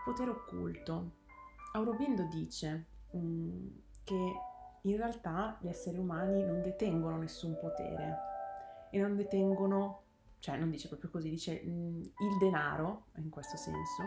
Potere 0.04 0.30
occulto. 0.30 1.14
Aurobindo 1.72 2.28
dice 2.30 2.86
mh, 3.10 3.18
mm, 3.18 3.66
che 4.04 4.32
in 4.82 4.96
realtà 4.96 5.58
gli 5.60 5.66
esseri 5.66 5.98
umani 5.98 6.44
non 6.44 6.62
detengono 6.62 7.16
nessun 7.18 7.58
potere 7.58 8.16
e 8.90 9.00
non 9.00 9.16
detengono, 9.16 10.04
cioè 10.38 10.56
non 10.56 10.70
dice 10.70 10.88
proprio 10.88 11.10
così, 11.10 11.30
dice 11.30 11.62
mm, 11.64 12.00
il 12.00 12.38
denaro, 12.38 13.06
in 13.16 13.30
questo 13.30 13.56
senso, 13.56 14.02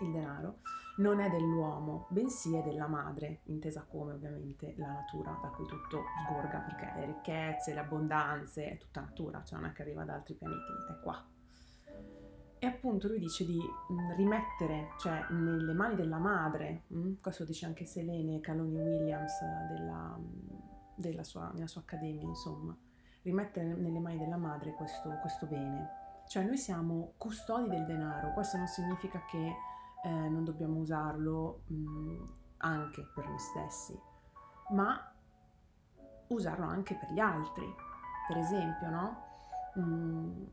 il 0.00 0.12
denaro, 0.12 0.58
non 0.98 1.20
è 1.20 1.30
dell'uomo, 1.30 2.06
bensì 2.10 2.56
è 2.56 2.62
della 2.62 2.86
madre, 2.86 3.40
intesa 3.44 3.84
come 3.88 4.12
ovviamente 4.12 4.74
la 4.76 4.92
natura 4.92 5.38
da 5.40 5.48
cui 5.48 5.66
tutto 5.66 6.04
sgorga, 6.24 6.58
perché 6.60 6.92
le 6.98 7.06
ricchezze, 7.06 7.72
le 7.72 7.80
abbondanze, 7.80 8.70
è 8.70 8.78
tutta 8.78 9.00
natura, 9.00 9.42
cioè 9.44 9.60
non 9.60 9.70
è 9.70 9.72
che 9.72 9.82
arriva 9.82 10.04
da 10.04 10.14
altri 10.14 10.34
pianeti, 10.34 10.72
è 10.90 11.02
qua. 11.02 11.24
E 12.60 12.66
appunto 12.66 13.06
lui 13.06 13.20
dice 13.20 13.44
di 13.44 13.58
mm, 13.58 14.12
rimettere, 14.16 14.88
cioè 14.98 15.24
nelle 15.30 15.72
mani 15.72 15.94
della 15.94 16.18
madre? 16.18 16.82
Mm, 16.92 17.14
questo 17.20 17.44
dice 17.44 17.66
anche 17.66 17.84
Selene 17.84 18.40
Caloni 18.40 18.74
Williams 18.74 19.38
della, 19.68 20.18
mm, 20.18 20.96
della 20.96 21.22
sua, 21.22 21.52
nella 21.52 21.68
sua 21.68 21.82
accademia, 21.82 22.26
insomma, 22.26 22.76
rimettere 23.22 23.74
nelle 23.74 23.98
mani 23.98 24.18
della 24.18 24.36
madre 24.36 24.74
questo, 24.74 25.10
questo 25.20 25.46
bene. 25.46 25.96
Cioè 26.26 26.44
noi 26.44 26.58
siamo 26.58 27.14
custodi 27.16 27.68
del 27.68 27.86
denaro, 27.86 28.32
questo 28.32 28.58
non 28.58 28.66
significa 28.66 29.24
che 29.24 29.54
eh, 30.04 30.08
non 30.08 30.44
dobbiamo 30.44 30.78
usarlo 30.78 31.62
mh, 31.66 32.24
anche 32.58 33.02
per 33.14 33.26
noi 33.26 33.38
stessi, 33.38 33.98
ma 34.70 35.12
usarlo 36.28 36.66
anche 36.66 36.94
per 36.94 37.12
gli 37.12 37.20
altri. 37.20 37.66
Per 38.26 38.36
esempio, 38.36 38.90
no? 38.90 39.24
Mm, 39.78 40.44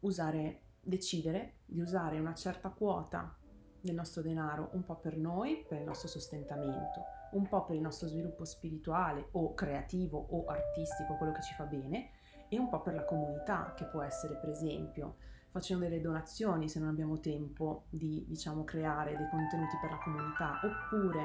usare, 0.00 0.62
decidere 0.80 1.58
di 1.64 1.80
usare 1.80 2.18
una 2.18 2.34
certa 2.34 2.70
quota 2.70 3.36
del 3.80 3.94
nostro 3.94 4.22
denaro 4.22 4.70
un 4.72 4.84
po' 4.84 4.96
per 4.96 5.16
noi, 5.16 5.64
per 5.66 5.78
il 5.78 5.86
nostro 5.86 6.08
sostentamento, 6.08 7.02
un 7.32 7.48
po' 7.48 7.64
per 7.64 7.76
il 7.76 7.82
nostro 7.82 8.08
sviluppo 8.08 8.44
spirituale 8.44 9.28
o 9.32 9.54
creativo 9.54 10.26
o 10.30 10.44
artistico, 10.46 11.16
quello 11.16 11.32
che 11.32 11.42
ci 11.42 11.54
fa 11.54 11.64
bene, 11.64 12.10
e 12.48 12.58
un 12.58 12.68
po' 12.68 12.80
per 12.80 12.94
la 12.94 13.04
comunità, 13.04 13.74
che 13.76 13.84
può 13.84 14.02
essere 14.02 14.36
per 14.36 14.50
esempio 14.50 15.16
facendo 15.50 15.84
delle 15.84 16.00
donazioni 16.00 16.68
se 16.68 16.78
non 16.78 16.88
abbiamo 16.88 17.18
tempo 17.18 17.84
di 17.90 18.24
diciamo, 18.28 18.64
creare 18.64 19.16
dei 19.16 19.28
contenuti 19.28 19.76
per 19.80 19.90
la 19.90 19.98
comunità, 19.98 20.60
oppure 20.62 21.24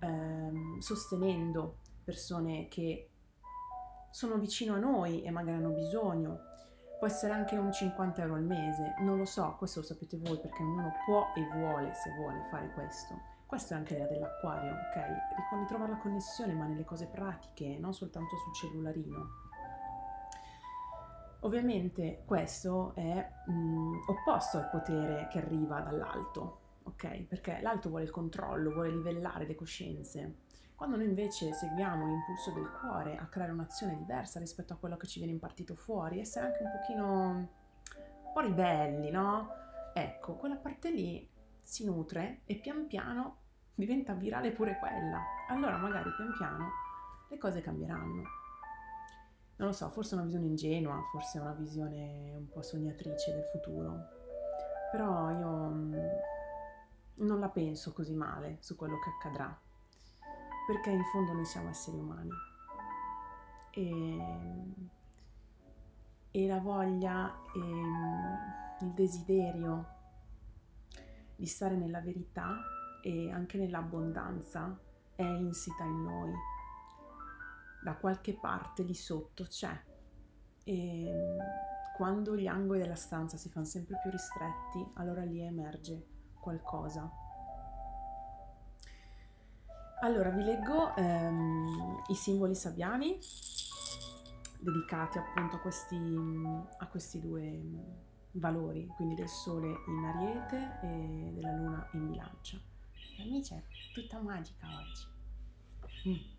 ehm, 0.00 0.78
sostenendo 0.78 1.78
persone 2.04 2.68
che 2.68 3.10
sono 4.10 4.38
vicino 4.38 4.74
a 4.74 4.78
noi 4.78 5.22
e 5.22 5.30
magari 5.30 5.58
hanno 5.58 5.70
bisogno. 5.70 6.46
Può 6.98 7.06
essere 7.06 7.32
anche 7.32 7.56
un 7.56 7.72
50 7.72 8.22
euro 8.22 8.34
al 8.34 8.42
mese, 8.42 8.94
non 9.00 9.18
lo 9.18 9.24
so, 9.24 9.54
questo 9.56 9.80
lo 9.80 9.86
sapete 9.86 10.18
voi 10.18 10.40
perché 10.40 10.62
ognuno 10.62 10.92
può 11.06 11.26
e 11.36 11.46
vuole, 11.56 11.94
se 11.94 12.10
vuole, 12.16 12.48
fare 12.50 12.72
questo. 12.72 13.37
Questa 13.48 13.74
è 13.74 13.78
anche 13.78 13.94
l'idea 13.94 14.08
dell'acquario, 14.08 14.72
ok? 14.72 15.58
Ritrovare 15.58 15.92
la 15.92 15.96
connessione, 15.96 16.52
ma 16.52 16.66
nelle 16.66 16.84
cose 16.84 17.06
pratiche, 17.06 17.78
non 17.78 17.94
soltanto 17.94 18.36
sul 18.36 18.52
cellularino. 18.52 19.28
Ovviamente 21.40 22.24
questo 22.26 22.92
è 22.94 23.26
mh, 23.46 23.52
mm, 23.52 23.92
opposto 24.08 24.58
al 24.58 24.68
potere 24.68 25.28
che 25.30 25.38
arriva 25.38 25.80
dall'alto, 25.80 26.60
ok? 26.82 27.22
Perché 27.22 27.60
l'alto 27.62 27.88
vuole 27.88 28.04
il 28.04 28.10
controllo, 28.10 28.70
vuole 28.70 28.90
livellare 28.90 29.46
le 29.46 29.54
coscienze. 29.54 30.40
Quando 30.74 30.96
noi 30.96 31.06
invece 31.06 31.54
seguiamo 31.54 32.04
l'impulso 32.04 32.52
del 32.52 32.70
cuore 32.70 33.16
a 33.16 33.28
creare 33.28 33.52
un'azione 33.52 33.96
diversa 33.96 34.38
rispetto 34.38 34.74
a 34.74 34.76
quello 34.76 34.98
che 34.98 35.06
ci 35.06 35.20
viene 35.20 35.32
impartito 35.32 35.74
fuori, 35.74 36.20
essere 36.20 36.48
anche 36.48 36.62
un 36.62 36.70
pochino 36.70 37.28
un 37.30 38.32
po' 38.34 38.40
ribelli, 38.40 39.10
no? 39.10 39.48
Ecco, 39.94 40.34
quella 40.34 40.56
parte 40.56 40.90
lì 40.90 41.36
si 41.68 41.84
nutre 41.84 42.40
e 42.46 42.54
pian 42.56 42.86
piano 42.86 43.40
diventa 43.74 44.14
virale 44.14 44.52
pure 44.52 44.78
quella. 44.78 45.22
Allora 45.50 45.76
magari 45.76 46.08
pian 46.16 46.32
piano 46.32 46.70
le 47.28 47.36
cose 47.36 47.60
cambieranno. 47.60 48.22
Non 49.56 49.68
lo 49.68 49.72
so, 49.72 49.90
forse 49.90 50.12
è 50.12 50.14
una 50.14 50.24
visione 50.24 50.46
ingenua, 50.46 50.98
forse 51.12 51.36
è 51.36 51.42
una 51.42 51.52
visione 51.52 52.32
un 52.34 52.48
po' 52.48 52.62
sognatrice 52.62 53.34
del 53.34 53.44
futuro, 53.52 53.98
però 54.90 55.30
io 55.30 55.68
mm, 55.68 55.94
non 57.16 57.38
la 57.38 57.50
penso 57.50 57.92
così 57.92 58.14
male 58.14 58.56
su 58.60 58.74
quello 58.74 58.98
che 58.98 59.10
accadrà, 59.10 59.60
perché 60.66 60.88
in 60.88 61.04
fondo 61.12 61.34
noi 61.34 61.44
siamo 61.44 61.68
esseri 61.68 61.98
umani. 61.98 62.30
E, 63.72 64.18
e 66.30 66.46
la 66.46 66.60
voglia 66.60 67.42
e 67.54 67.58
mm, 67.58 68.34
il 68.80 68.92
desiderio 68.94 69.96
di 71.38 71.46
stare 71.46 71.76
nella 71.76 72.00
verità 72.00 72.60
e 73.00 73.30
anche 73.30 73.58
nell'abbondanza 73.58 74.76
è 75.14 75.22
insita 75.22 75.84
in 75.84 76.02
noi 76.02 76.32
da 77.80 77.94
qualche 77.94 78.34
parte 78.34 78.82
lì 78.82 78.94
sotto 78.94 79.44
c'è. 79.44 79.80
E 80.64 81.12
mm, 81.12 81.38
quando 81.96 82.36
gli 82.36 82.48
angoli 82.48 82.80
della 82.80 82.96
stanza 82.96 83.36
si 83.36 83.48
fanno 83.50 83.66
sempre 83.66 83.98
più 84.02 84.10
ristretti, 84.10 84.84
allora 84.94 85.22
lì 85.22 85.40
emerge 85.40 86.06
qualcosa. 86.34 87.08
Allora 90.00 90.30
vi 90.30 90.42
leggo 90.42 90.94
ehm, 90.96 92.02
i 92.08 92.14
simboli 92.14 92.54
sabbiani 92.56 93.18
dedicati 94.60 95.18
appunto 95.18 95.56
a 95.56 95.58
questi, 95.60 95.96
a 96.78 96.86
questi 96.88 97.20
due 97.20 98.07
valori, 98.38 98.86
quindi 98.96 99.14
del 99.14 99.28
sole 99.28 99.68
in 99.86 100.04
ariete 100.04 100.78
e 100.82 101.30
della 101.34 101.52
luna 101.52 101.88
in 101.92 102.10
bilancia. 102.10 102.58
Amici, 103.20 103.54
è 103.54 103.62
tutta 103.92 104.20
magica 104.20 104.66
oggi. 104.66 105.06
Mm. 106.08 106.36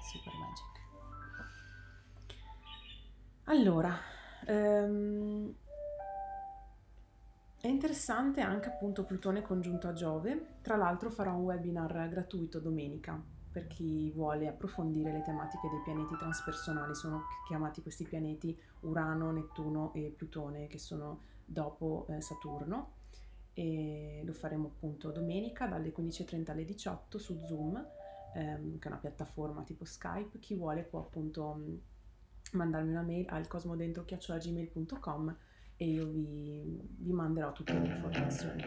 Super 0.00 0.32
Magic. 0.34 0.72
Allora, 3.44 3.98
ehm, 4.46 5.54
è 7.60 7.66
interessante 7.66 8.40
anche 8.42 8.68
appunto 8.68 9.04
Plutone 9.04 9.42
congiunto 9.42 9.88
a 9.88 9.92
Giove. 9.92 10.58
Tra 10.60 10.76
l'altro 10.76 11.10
farò 11.10 11.34
un 11.34 11.44
webinar 11.44 12.08
gratuito 12.08 12.60
domenica 12.60 13.33
per 13.54 13.68
chi 13.68 14.10
vuole 14.10 14.48
approfondire 14.48 15.12
le 15.12 15.22
tematiche 15.22 15.68
dei 15.68 15.80
pianeti 15.84 16.16
transpersonali. 16.16 16.92
Sono 16.96 17.22
chiamati 17.46 17.82
questi 17.82 18.02
pianeti 18.02 18.58
Urano, 18.80 19.30
Nettuno 19.30 19.92
e 19.94 20.12
Plutone 20.14 20.66
che 20.66 20.78
sono 20.78 21.20
dopo 21.44 22.08
eh, 22.10 22.20
Saturno. 22.20 22.94
E 23.52 24.22
lo 24.24 24.32
faremo 24.32 24.66
appunto 24.66 25.12
domenica 25.12 25.68
dalle 25.68 25.94
15.30 25.96 26.50
alle 26.50 26.64
18 26.64 27.18
su 27.18 27.38
Zoom 27.38 27.80
ehm, 28.34 28.78
che 28.80 28.88
è 28.88 28.90
una 28.90 29.00
piattaforma 29.00 29.62
tipo 29.62 29.84
Skype, 29.84 30.40
chi 30.40 30.54
vuole 30.54 30.82
può 30.82 30.98
appunto 30.98 31.54
mm, 31.54 31.76
mandarmi 32.54 32.90
una 32.90 33.02
mail 33.02 33.26
al 33.28 33.46
cosmodentro.gmail.com 33.46 35.36
e 35.76 35.86
io 35.86 36.06
vi, 36.06 36.80
vi 36.98 37.12
manderò 37.12 37.52
tutte 37.52 37.78
le 37.78 37.86
informazioni. 37.86 38.62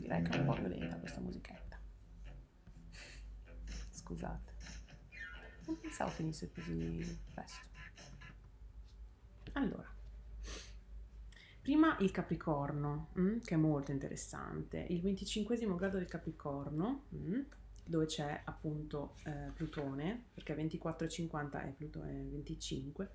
Direi 0.00 0.22
che 0.22 0.30
è 0.30 0.38
un 0.38 0.46
po' 0.46 0.54
violenta 0.54 0.96
questa 0.98 1.20
musichetta. 1.20 1.71
Scusate. 4.02 4.52
Non 5.66 5.78
pensavo 5.78 6.10
finisse 6.10 6.50
così 6.52 7.18
presto. 7.32 7.70
Allora, 9.52 9.88
prima 11.60 11.96
il 12.00 12.10
Capricorno, 12.10 13.08
mm, 13.18 13.38
che 13.38 13.54
è 13.54 13.58
molto 13.58 13.92
interessante. 13.92 14.84
Il 14.88 15.00
25 15.02 15.56
grado 15.76 15.98
del 15.98 16.08
Capricorno, 16.08 17.04
mm, 17.14 17.40
dove 17.84 18.06
c'è 18.06 18.40
appunto 18.44 19.16
eh, 19.24 19.50
Plutone, 19.54 20.24
perché 20.34 20.54
24,50 20.54 21.62
è 21.62 21.72
Plutone 21.72 22.24
25, 22.24 23.10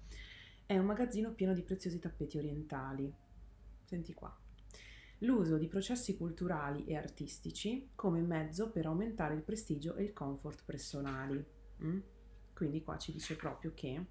è 0.65 0.77
un 0.77 0.85
magazzino 0.85 1.31
pieno 1.31 1.53
di 1.53 1.63
preziosi 1.63 1.99
tappeti 1.99 2.37
orientali. 2.37 3.11
Senti 3.83 4.13
qua. 4.13 4.46
L'uso 5.19 5.57
di 5.57 5.67
processi 5.67 6.15
culturali 6.15 6.85
e 6.85 6.95
artistici 6.95 7.89
come 7.95 8.21
mezzo 8.21 8.69
per 8.69 8.85
aumentare 8.85 9.33
il 9.33 9.41
prestigio 9.41 9.95
e 9.95 10.03
il 10.03 10.13
comfort 10.13 10.63
personali. 10.63 11.43
Mm? 11.83 11.99
Quindi 12.53 12.83
qua 12.83 12.97
ci 12.97 13.11
dice 13.11 13.35
proprio 13.35 13.73
che 13.73 14.05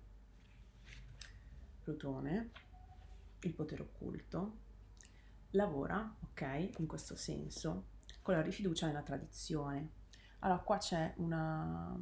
Plutone, 1.82 2.50
il 3.42 3.54
potere 3.54 3.82
occulto, 3.82 4.58
lavora, 5.50 6.16
ok, 6.24 6.70
in 6.78 6.86
questo 6.86 7.14
senso, 7.14 7.84
con 8.22 8.34
la 8.34 8.42
rifiducia 8.42 8.86
nella 8.86 9.02
tradizione, 9.02 9.90
allora, 10.40 10.58
qua 10.60 10.78
c'è 10.78 11.14
una, 11.16 11.98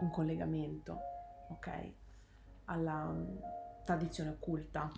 un 0.00 0.10
collegamento, 0.10 0.98
ok, 1.50 1.92
alla 2.66 3.04
um, 3.04 3.38
tradizione 3.84 4.30
occulta. 4.30 4.90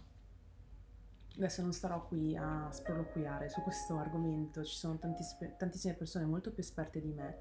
Adesso 1.37 1.63
non 1.63 1.73
starò 1.73 2.07
qui 2.07 2.37
a 2.37 2.69
sproloquiare 2.71 3.49
su 3.49 3.61
questo 3.61 3.99
argomento, 3.99 4.65
ci 4.65 4.77
sono 4.77 4.99
tantissime 4.99 5.95
persone 5.95 6.25
molto 6.25 6.51
più 6.51 6.63
esperte 6.63 7.01
di 7.01 7.13
me 7.13 7.37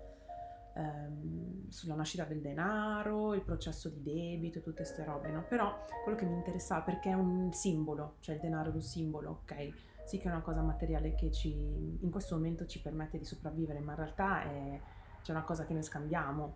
ehm, 0.76 1.70
sulla 1.70 1.96
nascita 1.96 2.26
del 2.26 2.42
denaro, 2.42 3.34
il 3.34 3.42
processo 3.42 3.90
di 3.90 4.04
debito 4.04 4.60
tutte 4.60 4.84
queste 4.84 5.04
robe, 5.04 5.30
no? 5.32 5.46
Però 5.48 5.86
quello 6.04 6.18
che 6.18 6.26
mi 6.26 6.36
interessava 6.36 6.82
perché 6.82 7.10
è 7.10 7.14
un 7.14 7.52
simbolo, 7.54 8.16
cioè 8.20 8.36
il 8.36 8.42
denaro 8.42 8.72
è 8.72 8.74
un 8.74 8.82
simbolo, 8.82 9.42
ok? 9.44 9.70
Sì 10.06 10.18
che 10.18 10.28
è 10.28 10.32
una 10.32 10.42
cosa 10.42 10.62
materiale 10.62 11.16
che 11.16 11.32
ci, 11.32 11.52
in 11.52 12.12
questo 12.12 12.36
momento 12.36 12.66
ci 12.66 12.82
permette 12.82 13.18
di 13.18 13.26
sopravvivere, 13.26 13.80
ma 13.80 13.94
in 13.94 13.98
realtà 13.98 14.44
è 14.44 14.80
c'è 15.26 15.32
una 15.32 15.44
cosa 15.44 15.66
che 15.66 15.74
noi 15.74 15.82
scambiamo. 15.82 16.56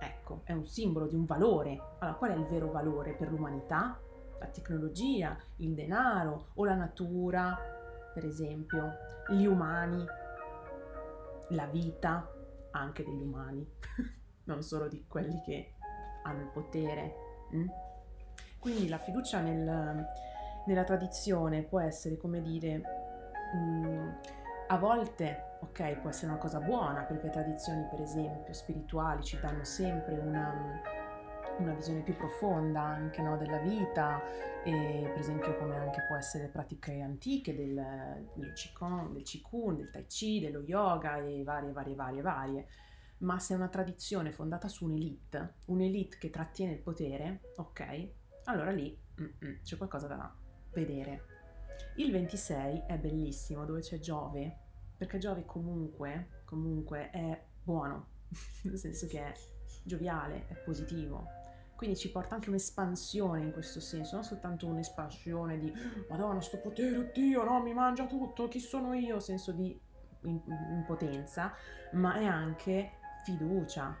Ecco, 0.00 0.40
è 0.42 0.52
un 0.52 0.64
simbolo 0.64 1.06
di 1.06 1.14
un 1.14 1.24
valore. 1.24 1.80
Allora, 2.00 2.16
qual 2.16 2.30
è 2.32 2.34
il 2.34 2.46
vero 2.46 2.72
valore 2.72 3.12
per 3.12 3.30
l'umanità? 3.30 3.96
La 4.42 4.48
tecnologia, 4.48 5.36
il 5.58 5.72
denaro 5.72 6.48
o 6.54 6.64
la 6.64 6.74
natura, 6.74 7.56
per 8.12 8.24
esempio, 8.24 8.90
gli 9.30 9.44
umani, 9.44 10.04
la 11.50 11.66
vita 11.66 12.28
anche 12.72 13.04
degli 13.04 13.22
umani, 13.22 13.64
non 14.44 14.62
solo 14.62 14.88
di 14.88 15.04
quelli 15.06 15.40
che 15.42 15.74
hanno 16.24 16.40
il 16.40 16.48
potere. 16.48 17.14
Mm? 17.54 17.68
Quindi 18.58 18.88
la 18.88 18.98
fiducia 18.98 19.38
nel, 19.38 20.04
nella 20.66 20.84
tradizione 20.84 21.62
può 21.62 21.78
essere, 21.78 22.16
come 22.16 22.42
dire, 22.42 22.82
mm, 23.56 24.08
a 24.66 24.76
volte, 24.76 25.58
ok, 25.60 25.98
può 26.00 26.10
essere 26.10 26.32
una 26.32 26.40
cosa 26.40 26.58
buona, 26.58 27.02
perché 27.02 27.30
tradizioni, 27.30 27.86
per 27.88 28.00
esempio, 28.00 28.52
spirituali 28.52 29.22
ci 29.22 29.38
danno 29.38 29.62
sempre 29.62 30.18
una, 30.18 30.80
una 31.58 31.74
visione 31.74 32.02
più 32.02 32.16
profonda 32.16 32.80
anche 32.82 33.22
no, 33.22 33.36
della 33.36 33.58
vita, 33.58 34.20
e, 34.64 35.02
per 35.08 35.18
esempio 35.18 35.56
come 35.56 35.76
anche 35.76 36.04
può 36.06 36.16
essere 36.16 36.48
pratiche 36.48 37.00
antiche 37.00 37.54
del, 37.54 37.74
del, 38.34 38.52
Qigong, 38.52 39.12
del 39.12 39.22
Qigong, 39.22 39.76
del 39.76 39.90
Tai 39.90 40.06
Chi, 40.06 40.40
dello 40.40 40.60
yoga 40.60 41.16
e 41.16 41.42
varie, 41.42 41.72
varie, 41.72 41.94
varie, 41.94 42.22
varie. 42.22 42.66
Ma 43.18 43.38
se 43.38 43.54
è 43.54 43.56
una 43.56 43.68
tradizione 43.68 44.32
fondata 44.32 44.68
su 44.68 44.84
un'elite, 44.84 45.54
un'elite 45.66 46.18
che 46.18 46.30
trattiene 46.30 46.72
il 46.72 46.80
potere, 46.80 47.52
ok, 47.56 48.08
allora 48.44 48.70
lì 48.70 48.96
mm-mm, 49.20 49.62
c'è 49.62 49.76
qualcosa 49.76 50.08
da 50.08 50.34
vedere. 50.72 51.26
Il 51.96 52.10
26 52.10 52.84
è 52.86 52.98
bellissimo, 52.98 53.64
dove 53.64 53.80
c'è 53.80 53.98
Giove, 53.98 54.58
perché 54.96 55.18
Giove 55.18 55.44
comunque, 55.44 56.42
comunque 56.44 57.10
è 57.10 57.44
buono, 57.62 58.06
nel 58.62 58.78
senso 58.78 59.06
che 59.06 59.20
è 59.20 59.32
gioviale, 59.84 60.46
è 60.48 60.54
positivo. 60.54 61.41
Quindi 61.82 61.98
ci 61.98 62.12
porta 62.12 62.36
anche 62.36 62.48
un'espansione 62.48 63.40
in 63.40 63.50
questo 63.50 63.80
senso, 63.80 64.14
non 64.14 64.22
soltanto 64.22 64.68
un'espansione 64.68 65.58
di 65.58 65.72
Madonna, 66.08 66.40
sto 66.40 66.58
potere, 66.58 66.96
oddio, 66.96 67.42
no, 67.42 67.60
mi 67.60 67.74
mangia 67.74 68.06
tutto, 68.06 68.46
chi 68.46 68.60
sono 68.60 68.94
io? 68.94 69.18
Senso 69.18 69.50
di 69.50 69.76
impotenza, 70.20 71.52
ma 71.94 72.14
è 72.14 72.24
anche 72.24 73.00
fiduccia. 73.24 73.98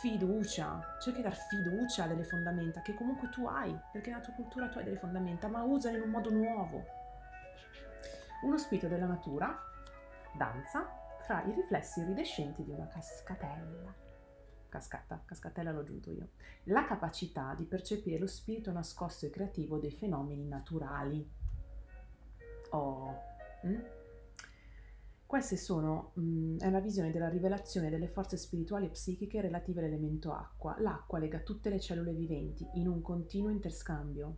Fiducia, 0.00 0.96
cerchi 1.02 1.18
di 1.18 1.22
dar 1.22 1.36
fiducia 1.36 2.04
a 2.04 2.06
delle 2.06 2.24
fondamenta 2.24 2.80
che 2.80 2.94
comunque 2.94 3.28
tu 3.28 3.44
hai, 3.44 3.78
perché 3.92 4.08
nella 4.08 4.22
tua 4.22 4.32
cultura 4.32 4.70
tu 4.70 4.78
hai 4.78 4.84
delle 4.84 4.96
fondamenta, 4.96 5.48
ma 5.48 5.62
usale 5.62 5.98
in 5.98 6.04
un 6.04 6.10
modo 6.10 6.30
nuovo. 6.30 6.82
Uno 8.44 8.56
spirito 8.56 8.88
della 8.88 9.04
natura 9.04 9.54
danza 10.34 10.88
tra 11.26 11.44
i 11.44 11.52
riflessi 11.52 12.00
iridescenti 12.00 12.64
di 12.64 12.70
una 12.70 12.86
cascatella. 12.86 14.08
Cascata, 14.70 15.20
cascatella 15.26 15.72
l'ho 15.72 15.80
aggiunto 15.80 16.10
io. 16.10 16.28
La 16.64 16.86
capacità 16.86 17.54
di 17.54 17.64
percepire 17.64 18.18
lo 18.18 18.26
spirito 18.26 18.72
nascosto 18.72 19.26
e 19.26 19.30
creativo 19.30 19.78
dei 19.78 19.90
fenomeni 19.90 20.46
naturali. 20.46 21.28
Oh. 22.70 23.14
Mm? 23.66 23.80
Queste 25.26 25.56
sono, 25.56 26.12
mh, 26.14 26.22
mm, 26.22 26.58
è 26.58 26.66
una 26.66 26.80
visione 26.80 27.10
della 27.10 27.28
rivelazione 27.28 27.90
delle 27.90 28.08
forze 28.08 28.36
spirituali 28.36 28.86
e 28.86 28.90
psichiche 28.90 29.40
relative 29.40 29.80
all'elemento 29.80 30.32
acqua. 30.32 30.76
L'acqua 30.78 31.18
lega 31.18 31.40
tutte 31.40 31.68
le 31.68 31.80
cellule 31.80 32.12
viventi 32.12 32.66
in 32.74 32.88
un 32.88 33.02
continuo 33.02 33.50
interscambio 33.50 34.36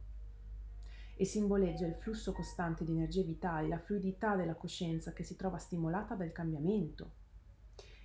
e 1.16 1.24
simboleggia 1.24 1.86
il 1.86 1.94
flusso 1.94 2.32
costante 2.32 2.84
di 2.84 2.92
energie 2.92 3.22
vitali, 3.22 3.68
la 3.68 3.78
fluidità 3.78 4.34
della 4.34 4.54
coscienza 4.54 5.12
che 5.12 5.22
si 5.22 5.36
trova 5.36 5.58
stimolata 5.58 6.14
dal 6.14 6.32
cambiamento. 6.32 7.20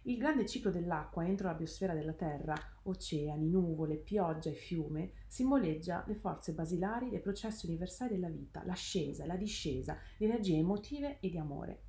Il 0.07 0.17
grande 0.17 0.45
ciclo 0.45 0.71
dell'acqua 0.71 1.25
entro 1.25 1.47
la 1.47 1.53
biosfera 1.53 1.93
della 1.93 2.13
Terra, 2.13 2.55
oceani, 2.83 3.49
nuvole, 3.49 3.97
pioggia 3.97 4.49
e 4.49 4.53
fiume, 4.53 5.11
simboleggia 5.27 6.03
le 6.07 6.15
forze 6.15 6.53
basilari 6.53 7.09
dei 7.09 7.19
processi 7.19 7.65
universali 7.65 8.15
della 8.15 8.29
vita, 8.29 8.63
l'ascesa, 8.65 9.25
la 9.25 9.35
discesa, 9.35 9.97
le 10.17 10.25
energie 10.25 10.57
emotive 10.57 11.19
e 11.19 11.29
di 11.29 11.37
amore 11.37 11.81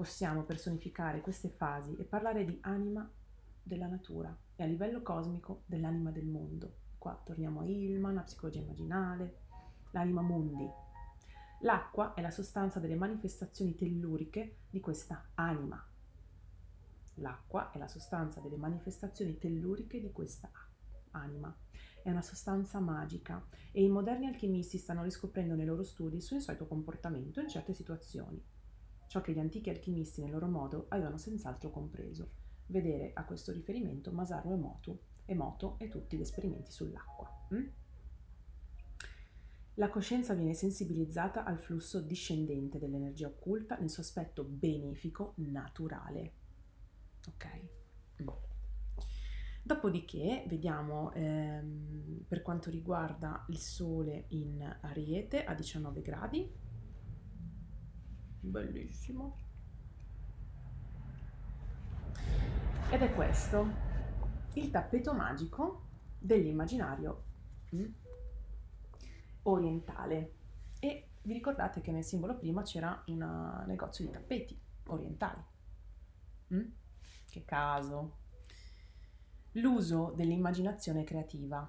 possiamo 0.00 0.44
personificare 0.44 1.20
queste 1.20 1.50
fasi 1.50 1.94
e 1.98 2.04
parlare 2.04 2.46
di 2.46 2.56
anima 2.62 3.06
della 3.62 3.86
natura 3.86 4.34
e 4.56 4.62
a 4.62 4.66
livello 4.66 5.02
cosmico 5.02 5.64
dell'anima 5.66 6.10
del 6.10 6.24
mondo. 6.24 6.76
Qua 6.96 7.20
torniamo 7.22 7.60
a 7.60 7.66
Hillman, 7.66 8.16
a 8.16 8.22
psicologia 8.22 8.60
immaginale, 8.60 9.40
l'anima 9.90 10.22
mundi. 10.22 10.66
L'acqua 11.60 12.14
è 12.14 12.22
la 12.22 12.30
sostanza 12.30 12.80
delle 12.80 12.94
manifestazioni 12.94 13.74
telluriche 13.74 14.60
di 14.70 14.80
questa 14.80 15.32
anima. 15.34 15.89
L'acqua 17.20 17.70
è 17.70 17.78
la 17.78 17.88
sostanza 17.88 18.40
delle 18.40 18.56
manifestazioni 18.56 19.38
telluriche 19.38 20.00
di 20.00 20.12
questa 20.12 20.50
anima. 21.12 21.56
È 22.02 22.10
una 22.10 22.22
sostanza 22.22 22.78
magica 22.80 23.46
e 23.72 23.82
i 23.82 23.88
moderni 23.88 24.26
alchimisti 24.26 24.78
stanno 24.78 25.02
riscoprendo 25.02 25.54
nei 25.54 25.66
loro 25.66 25.82
studi 25.82 26.16
il 26.16 26.22
suo 26.22 26.36
insolito 26.36 26.66
comportamento 26.66 27.40
in 27.40 27.48
certe 27.48 27.74
situazioni 27.74 28.42
ciò 29.10 29.20
che 29.22 29.32
gli 29.32 29.40
antichi 29.40 29.70
alchimisti 29.70 30.20
nel 30.20 30.30
loro 30.30 30.46
modo 30.46 30.86
avevano 30.90 31.18
senz'altro 31.18 31.70
compreso. 31.70 32.30
Vedere 32.66 33.10
a 33.12 33.24
questo 33.24 33.50
riferimento 33.50 34.12
Masaru 34.12 34.52
Emoto, 34.52 35.00
Emoto 35.24 35.74
e 35.80 35.88
tutti 35.88 36.16
gli 36.16 36.20
esperimenti 36.20 36.70
sull'acqua. 36.70 37.28
Mm? 37.52 37.66
La 39.74 39.90
coscienza 39.90 40.34
viene 40.34 40.54
sensibilizzata 40.54 41.42
al 41.42 41.58
flusso 41.58 42.00
discendente 42.00 42.78
dell'energia 42.78 43.26
occulta 43.26 43.76
nel 43.78 43.90
suo 43.90 44.04
aspetto 44.04 44.44
benefico 44.44 45.32
naturale. 45.38 46.34
Ok? 47.28 47.46
Mm. 48.22 48.28
Dopodiché 49.62 50.44
vediamo 50.48 51.12
ehm, 51.12 52.24
per 52.26 52.42
quanto 52.42 52.70
riguarda 52.70 53.44
il 53.48 53.58
Sole 53.58 54.24
in 54.28 54.78
Ariete 54.80 55.44
a 55.44 55.54
19 55.54 56.02
gradi, 56.02 56.50
bellissimo 58.40 59.36
ed 62.90 63.02
è 63.02 63.14
questo 63.14 63.88
il 64.54 64.70
tappeto 64.70 65.12
magico 65.12 65.86
dell'immaginario 66.18 67.24
mm, 67.74 67.84
orientale 69.42 70.32
e 70.80 71.08
vi 71.22 71.32
ricordate 71.34 71.80
che 71.82 71.92
nel 71.92 72.02
simbolo 72.02 72.36
prima 72.36 72.62
c'era 72.62 73.02
un 73.06 73.64
negozio 73.66 74.04
di 74.04 74.10
tappeti 74.10 74.60
orientali 74.86 75.40
mm? 76.52 76.60
Che 77.30 77.44
caso. 77.44 78.18
L'uso 79.52 80.12
dell'immaginazione 80.14 81.04
creativa. 81.04 81.68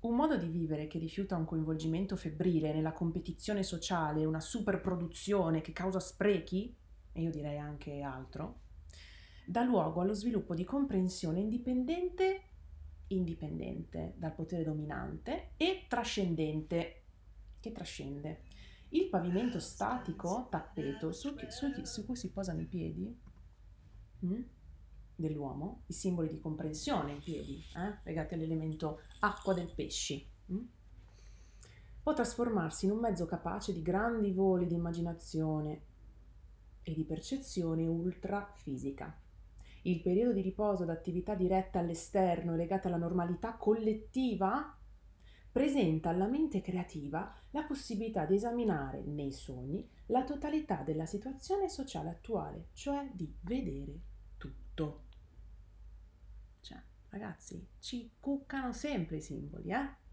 Un 0.00 0.14
modo 0.14 0.36
di 0.36 0.48
vivere 0.48 0.86
che 0.86 0.98
rifiuta 0.98 1.36
un 1.36 1.44
coinvolgimento 1.44 2.14
febbrile 2.14 2.72
nella 2.72 2.92
competizione 2.92 3.62
sociale, 3.62 4.24
una 4.24 4.40
superproduzione 4.40 5.60
che 5.60 5.72
causa 5.72 5.98
sprechi, 5.98 6.72
e 7.12 7.20
io 7.20 7.30
direi 7.30 7.58
anche 7.58 8.00
altro, 8.00 8.60
dà 9.44 9.62
luogo 9.64 10.00
allo 10.00 10.14
sviluppo 10.14 10.54
di 10.54 10.62
comprensione 10.62 11.40
indipendente, 11.40 12.42
indipendente 13.08 14.14
dal 14.16 14.34
potere 14.34 14.62
dominante 14.62 15.52
e 15.56 15.86
trascendente, 15.88 17.02
che 17.58 17.72
trascende. 17.72 18.42
Il 18.90 19.08
pavimento 19.08 19.58
statico, 19.58 20.46
tappeto, 20.48 21.12
su, 21.12 21.34
su, 21.48 21.84
su 21.84 22.06
cui 22.06 22.16
si 22.16 22.30
posano 22.30 22.60
i 22.60 22.66
piedi, 22.66 23.18
mm? 24.24 24.42
dell'uomo, 25.16 25.82
i 25.86 25.92
simboli 25.92 26.28
di 26.28 26.40
comprensione 26.40 27.12
in 27.12 27.20
piedi, 27.20 27.62
eh, 27.76 27.98
legati 28.04 28.34
all'elemento 28.34 29.00
acqua 29.20 29.52
del 29.54 29.72
pesci. 29.74 30.24
Hm? 30.46 30.58
Può 32.02 32.14
trasformarsi 32.14 32.86
in 32.86 32.92
un 32.92 33.00
mezzo 33.00 33.26
capace 33.26 33.72
di 33.72 33.82
grandi 33.82 34.32
voli 34.32 34.66
di 34.66 34.74
immaginazione 34.74 35.82
e 36.82 36.94
di 36.94 37.04
percezione 37.04 37.86
ultrafisica. 37.86 39.14
Il 39.82 40.00
periodo 40.00 40.32
di 40.32 40.40
riposo 40.40 40.84
d'attività 40.84 41.34
diretta 41.34 41.78
all'esterno 41.78 42.56
legata 42.56 42.88
alla 42.88 42.96
normalità 42.96 43.56
collettiva 43.56 44.74
presenta 45.50 46.10
alla 46.10 46.26
mente 46.26 46.60
creativa 46.60 47.34
la 47.50 47.64
possibilità 47.64 48.24
di 48.24 48.36
esaminare 48.36 49.02
nei 49.02 49.32
sogni 49.32 49.88
la 50.06 50.24
totalità 50.24 50.82
della 50.82 51.06
situazione 51.06 51.68
sociale 51.68 52.10
attuale, 52.10 52.68
cioè 52.72 53.08
di 53.12 53.34
vedere 53.42 54.00
tutto. 54.86 55.06
Ragazzi, 57.10 57.66
ci 57.78 58.12
cuccano 58.20 58.72
sempre 58.72 59.16
i 59.16 59.22
simboli, 59.22 59.70
eh? 59.70 60.06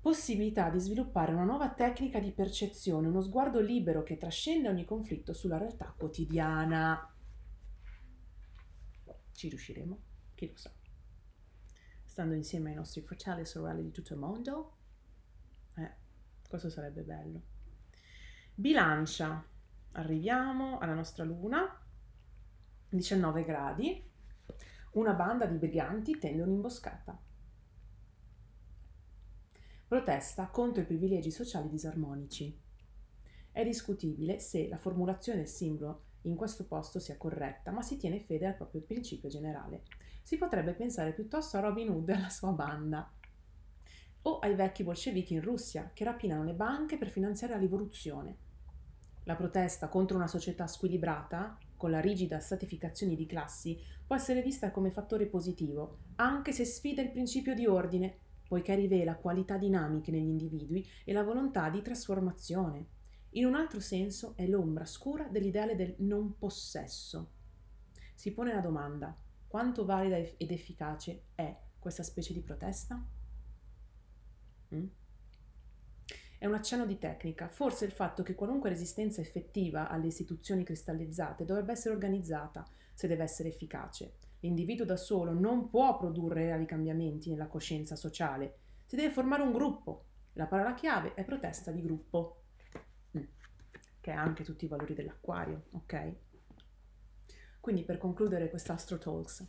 Possibilità 0.00 0.68
di 0.70 0.80
sviluppare 0.80 1.32
una 1.32 1.44
nuova 1.44 1.72
tecnica 1.72 2.18
di 2.18 2.32
percezione, 2.32 3.08
uno 3.08 3.22
sguardo 3.22 3.60
libero 3.60 4.02
che 4.02 4.18
trascende 4.18 4.68
ogni 4.68 4.84
conflitto 4.84 5.32
sulla 5.32 5.56
realtà 5.56 5.94
quotidiana. 5.96 7.10
ci 9.32 9.48
riusciremo, 9.48 9.98
chi 10.34 10.48
lo 10.48 10.56
sa. 10.56 10.70
Stando 12.04 12.34
insieme 12.34 12.70
ai 12.70 12.76
nostri 12.76 13.00
fratelli 13.00 13.40
e 13.40 13.46
sorelle 13.46 13.82
di 13.82 13.90
tutto 13.90 14.12
il 14.12 14.18
mondo, 14.18 14.76
eh, 15.76 15.94
questo 16.48 16.70
sarebbe 16.70 17.02
bello. 17.02 17.42
Bilancia, 18.54 19.44
arriviamo 19.92 20.78
alla 20.78 20.94
nostra 20.94 21.24
luna, 21.24 21.83
19 22.94 23.42
gradi, 23.42 24.08
una 24.92 25.14
banda 25.14 25.46
di 25.46 25.56
briganti 25.56 26.16
tende 26.16 26.42
un'imboscata. 26.42 27.20
Protesta 29.88 30.46
contro 30.46 30.82
i 30.82 30.86
privilegi 30.86 31.32
sociali 31.32 31.68
disarmonici. 31.68 32.56
È 33.50 33.64
discutibile 33.64 34.38
se 34.38 34.68
la 34.68 34.78
formulazione 34.78 35.38
del 35.38 35.48
simbolo 35.48 36.02
in 36.22 36.36
questo 36.36 36.66
posto 36.66 37.00
sia 37.00 37.16
corretta, 37.16 37.72
ma 37.72 37.82
si 37.82 37.96
tiene 37.96 38.20
fede 38.20 38.46
al 38.46 38.56
proprio 38.56 38.82
principio 38.82 39.28
generale. 39.28 39.82
Si 40.22 40.38
potrebbe 40.38 40.74
pensare 40.74 41.12
piuttosto 41.12 41.56
a 41.56 41.60
Robin 41.60 41.90
Hood 41.90 42.08
e 42.10 42.12
alla 42.14 42.30
sua 42.30 42.52
banda, 42.52 43.12
o 44.22 44.38
ai 44.38 44.54
vecchi 44.54 44.84
bolscevichi 44.84 45.34
in 45.34 45.42
Russia 45.42 45.90
che 45.92 46.04
rapinano 46.04 46.44
le 46.44 46.54
banche 46.54 46.96
per 46.96 47.10
finanziare 47.10 47.54
la 47.54 47.58
rivoluzione. 47.58 48.36
La 49.24 49.34
protesta 49.34 49.88
contro 49.88 50.16
una 50.16 50.26
società 50.28 50.66
squilibrata, 50.66 51.58
con 51.76 51.90
la 51.90 52.00
rigida 52.00 52.38
stratificazione 52.38 53.14
di 53.14 53.26
classi, 53.26 53.78
può 54.06 54.16
essere 54.16 54.42
vista 54.42 54.70
come 54.70 54.90
fattore 54.90 55.26
positivo, 55.26 55.98
anche 56.16 56.52
se 56.52 56.64
sfida 56.64 57.02
il 57.02 57.10
principio 57.10 57.54
di 57.54 57.66
ordine, 57.66 58.18
poiché 58.46 58.74
rivela 58.74 59.16
qualità 59.16 59.56
dinamiche 59.56 60.10
negli 60.10 60.28
individui 60.28 60.86
e 61.04 61.12
la 61.12 61.22
volontà 61.22 61.68
di 61.70 61.82
trasformazione. 61.82 62.86
In 63.30 63.46
un 63.46 63.54
altro 63.54 63.80
senso 63.80 64.34
è 64.36 64.46
l'ombra 64.46 64.84
scura 64.84 65.28
dell'ideale 65.28 65.74
del 65.74 65.94
non 65.98 66.38
possesso. 66.38 67.32
Si 68.14 68.32
pone 68.32 68.52
la 68.52 68.60
domanda, 68.60 69.16
quanto 69.48 69.84
valida 69.84 70.16
ed 70.16 70.50
efficace 70.50 71.24
è 71.34 71.56
questa 71.78 72.02
specie 72.02 72.32
di 72.32 72.42
protesta? 72.42 73.04
Mm? 74.74 74.86
È 76.44 76.46
un 76.46 76.52
accenno 76.52 76.84
di 76.84 76.98
tecnica, 76.98 77.48
forse 77.48 77.86
il 77.86 77.90
fatto 77.90 78.22
che 78.22 78.34
qualunque 78.34 78.68
resistenza 78.68 79.22
effettiva 79.22 79.88
alle 79.88 80.08
istituzioni 80.08 80.62
cristallizzate 80.62 81.46
dovrebbe 81.46 81.72
essere 81.72 81.94
organizzata 81.94 82.66
se 82.92 83.06
deve 83.06 83.22
essere 83.22 83.48
efficace. 83.48 84.16
L'individuo 84.40 84.84
da 84.84 84.98
solo 84.98 85.32
non 85.32 85.70
può 85.70 85.96
produrre 85.96 86.44
reali 86.44 86.66
cambiamenti 86.66 87.30
nella 87.30 87.46
coscienza 87.46 87.96
sociale, 87.96 88.58
si 88.84 88.94
deve 88.94 89.10
formare 89.10 89.40
un 89.40 89.52
gruppo. 89.52 90.04
La 90.34 90.44
parola 90.44 90.74
chiave 90.74 91.14
è 91.14 91.24
protesta 91.24 91.70
di 91.70 91.80
gruppo, 91.80 92.42
mm. 93.16 93.22
che 94.00 94.10
ha 94.10 94.20
anche 94.20 94.44
tutti 94.44 94.66
i 94.66 94.68
valori 94.68 94.92
dell'acquario, 94.92 95.68
ok? 95.70 96.14
Quindi 97.58 97.84
per 97.84 97.96
concludere 97.96 98.50
quest'Astro 98.50 98.98
Talks, 98.98 99.48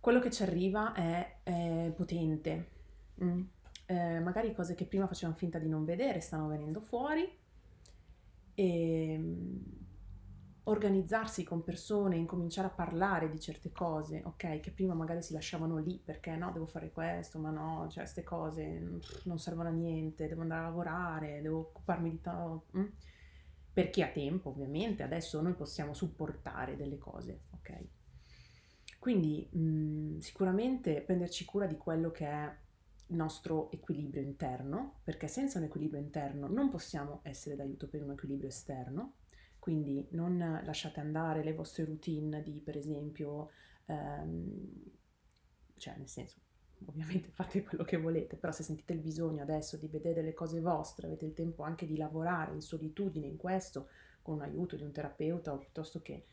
quello 0.00 0.18
che 0.18 0.32
ci 0.32 0.42
arriva 0.42 0.92
è, 0.92 1.38
è 1.44 1.92
potente. 1.94 2.70
Mm 3.22 3.42
eh, 3.86 4.20
magari 4.20 4.52
cose 4.52 4.74
che 4.74 4.84
prima 4.84 5.06
facevano 5.06 5.38
finta 5.38 5.58
di 5.58 5.68
non 5.68 5.84
vedere 5.84 6.20
stanno 6.20 6.48
venendo 6.48 6.80
fuori 6.80 7.22
e 8.54 9.12
ehm, 9.12 9.62
organizzarsi 10.64 11.44
con 11.44 11.62
persone, 11.62 12.16
incominciare 12.16 12.66
a 12.66 12.70
parlare 12.70 13.30
di 13.30 13.38
certe 13.38 13.70
cose, 13.70 14.22
ok, 14.24 14.58
che 14.58 14.72
prima 14.72 14.94
magari 14.94 15.22
si 15.22 15.32
lasciavano 15.32 15.78
lì 15.78 16.00
perché 16.04 16.34
no, 16.34 16.50
devo 16.50 16.66
fare 16.66 16.90
questo, 16.90 17.38
ma 17.38 17.50
no, 17.50 17.86
cioè 17.88 18.02
queste 18.02 18.24
cose 18.24 18.98
non 19.24 19.38
servono 19.38 19.68
a 19.68 19.72
niente, 19.72 20.26
devo 20.26 20.42
andare 20.42 20.62
a 20.62 20.64
lavorare, 20.64 21.40
devo 21.40 21.58
occuparmi 21.58 22.10
di 22.10 22.16
tutto. 22.20 22.66
Mm? 22.76 22.86
Per 23.72 23.90
chi 23.90 24.02
ha 24.02 24.08
tempo, 24.08 24.48
ovviamente, 24.48 25.04
adesso 25.04 25.40
noi 25.40 25.52
possiamo 25.52 25.94
supportare 25.94 26.76
delle 26.76 26.98
cose, 26.98 27.42
ok? 27.50 27.84
Quindi 28.98 29.48
mh, 29.52 29.60
mm, 29.60 30.18
sicuramente 30.18 31.00
prenderci 31.02 31.44
cura 31.44 31.66
di 31.66 31.76
quello 31.76 32.10
che 32.10 32.26
è 32.26 32.56
nostro 33.08 33.70
equilibrio 33.70 34.22
interno, 34.22 35.00
perché 35.04 35.28
senza 35.28 35.58
un 35.58 35.64
equilibrio 35.64 36.00
interno 36.00 36.48
non 36.48 36.68
possiamo 36.70 37.20
essere 37.22 37.56
d'aiuto 37.56 37.88
per 37.88 38.02
un 38.02 38.12
equilibrio 38.12 38.48
esterno, 38.48 39.14
quindi 39.58 40.06
non 40.10 40.60
lasciate 40.64 41.00
andare 41.00 41.42
le 41.42 41.52
vostre 41.52 41.84
routine 41.84 42.42
di, 42.42 42.60
per 42.60 42.76
esempio, 42.76 43.50
ehm, 43.86 44.72
cioè 45.76 45.96
nel 45.96 46.08
senso, 46.08 46.38
ovviamente 46.84 47.30
fate 47.30 47.62
quello 47.62 47.84
che 47.84 47.96
volete, 47.96 48.36
però 48.36 48.52
se 48.52 48.62
sentite 48.62 48.92
il 48.92 49.00
bisogno 49.00 49.42
adesso 49.42 49.76
di 49.76 49.88
vedere 49.88 50.22
le 50.22 50.34
cose 50.34 50.60
vostre, 50.60 51.06
avete 51.06 51.24
il 51.24 51.32
tempo 51.32 51.62
anche 51.62 51.86
di 51.86 51.96
lavorare 51.96 52.52
in 52.52 52.60
solitudine 52.60 53.26
in 53.26 53.36
questo, 53.36 53.88
con 54.22 54.36
un 54.36 54.42
aiuto 54.42 54.76
di 54.76 54.82
un 54.82 54.92
terapeuta 54.92 55.52
o 55.52 55.58
piuttosto 55.58 56.02
che 56.02 56.26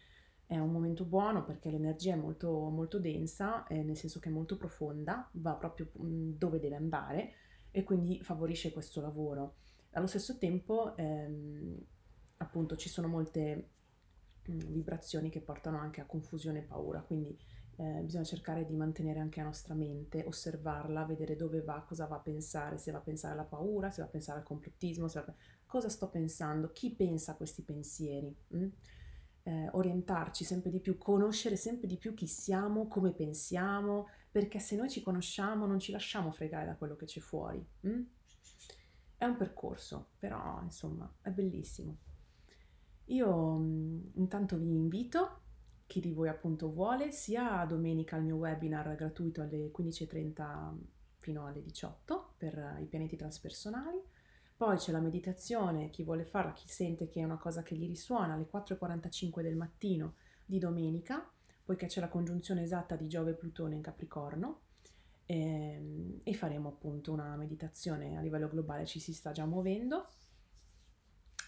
è 0.45 0.57
un 0.57 0.71
momento 0.71 1.05
buono 1.05 1.43
perché 1.43 1.69
l'energia 1.69 2.13
è 2.13 2.17
molto, 2.17 2.51
molto 2.69 2.99
densa, 2.99 3.65
eh, 3.67 3.81
nel 3.81 3.97
senso 3.97 4.19
che 4.19 4.29
è 4.29 4.31
molto 4.31 4.57
profonda, 4.57 5.29
va 5.33 5.53
proprio 5.55 5.91
mm, 6.01 6.33
dove 6.37 6.59
deve 6.59 6.75
andare 6.75 7.33
e 7.71 7.83
quindi 7.83 8.21
favorisce 8.21 8.71
questo 8.71 9.01
lavoro. 9.01 9.55
Allo 9.91 10.07
stesso 10.07 10.37
tempo, 10.37 10.95
ehm, 10.95 11.77
appunto, 12.37 12.75
ci 12.75 12.89
sono 12.89 13.07
molte 13.07 13.69
mh, 14.45 14.53
mm, 14.53 14.59
vibrazioni 14.59 15.29
che 15.29 15.41
portano 15.41 15.77
anche 15.79 16.01
a 16.01 16.05
confusione 16.05 16.59
e 16.59 16.63
paura, 16.63 17.01
quindi 17.01 17.37
eh, 17.77 18.01
bisogna 18.03 18.23
cercare 18.23 18.65
di 18.65 18.75
mantenere 18.75 19.19
anche 19.19 19.39
la 19.39 19.47
nostra 19.47 19.73
mente, 19.73 20.23
osservarla, 20.23 21.05
vedere 21.05 21.35
dove 21.35 21.61
va, 21.61 21.83
cosa 21.87 22.05
va 22.05 22.17
a 22.17 22.19
pensare, 22.19 22.77
se 22.77 22.91
va 22.91 22.99
a 22.99 23.01
pensare 23.01 23.33
alla 23.33 23.43
paura, 23.43 23.89
se 23.89 24.01
va 24.01 24.07
a 24.07 24.11
pensare 24.11 24.39
al 24.39 24.45
complottismo, 24.45 25.07
va... 25.07 25.33
cosa 25.65 25.89
sto 25.89 26.09
pensando, 26.09 26.71
chi 26.71 26.93
pensa 26.93 27.31
a 27.31 27.35
questi 27.35 27.63
pensieri. 27.63 28.35
Mh? 28.49 28.67
Eh, 29.43 29.69
orientarci 29.71 30.43
sempre 30.43 30.69
di 30.71 30.79
più, 30.79 30.97
conoscere 30.97 31.55
sempre 31.55 31.87
di 31.87 31.97
più 31.97 32.13
chi 32.13 32.27
siamo, 32.27 32.87
come 32.87 33.11
pensiamo, 33.11 34.07
perché 34.31 34.59
se 34.59 34.75
noi 34.75 34.89
ci 34.89 35.01
conosciamo 35.01 35.65
non 35.65 35.79
ci 35.79 35.91
lasciamo 35.91 36.31
fregare 36.31 36.65
da 36.65 36.75
quello 36.75 36.95
che 36.95 37.05
c'è 37.05 37.19
fuori. 37.19 37.65
Hm? 37.81 38.01
È 39.17 39.25
un 39.25 39.35
percorso, 39.35 40.09
però 40.17 40.59
insomma 40.61 41.11
è 41.21 41.29
bellissimo. 41.29 41.97
Io 43.05 43.57
mh, 43.57 44.11
intanto 44.15 44.57
vi 44.57 44.73
invito, 44.73 45.41
chi 45.87 45.99
di 45.99 46.11
voi 46.13 46.29
appunto 46.29 46.71
vuole, 46.71 47.11
sia 47.11 47.65
domenica 47.65 48.15
al 48.15 48.23
mio 48.23 48.37
webinar 48.37 48.95
gratuito 48.95 49.41
alle 49.41 49.71
15.30 49.71 50.73
fino 51.17 51.45
alle 51.45 51.61
18 51.61 52.33
per 52.37 52.77
i 52.81 52.85
pianeti 52.85 53.15
transpersonali, 53.15 54.01
poi 54.55 54.77
c'è 54.77 54.91
la 54.91 54.99
meditazione, 54.99 55.89
chi 55.89 56.03
vuole 56.03 56.25
farla, 56.25 56.53
chi 56.53 56.67
sente 56.67 57.07
che 57.07 57.19
è 57.19 57.23
una 57.23 57.37
cosa 57.37 57.63
che 57.63 57.75
gli 57.75 57.87
risuona, 57.87 58.33
alle 58.33 58.47
4.45 58.51 59.41
del 59.41 59.55
mattino 59.55 60.15
di 60.45 60.59
domenica, 60.59 61.29
poiché 61.63 61.87
c'è 61.87 61.99
la 61.99 62.09
congiunzione 62.09 62.63
esatta 62.63 62.95
di 62.95 63.07
Giove 63.07 63.31
e 63.31 63.35
Plutone 63.35 63.75
in 63.75 63.81
Capricorno. 63.81 64.61
E, 65.25 65.39
ehm, 65.39 66.19
e 66.23 66.33
faremo 66.33 66.69
appunto 66.69 67.11
una 67.11 67.35
meditazione 67.35 68.17
a 68.17 68.21
livello 68.21 68.49
globale, 68.49 68.85
ci 68.85 68.99
si 68.99 69.13
sta 69.13 69.31
già 69.31 69.45
muovendo. 69.45 70.07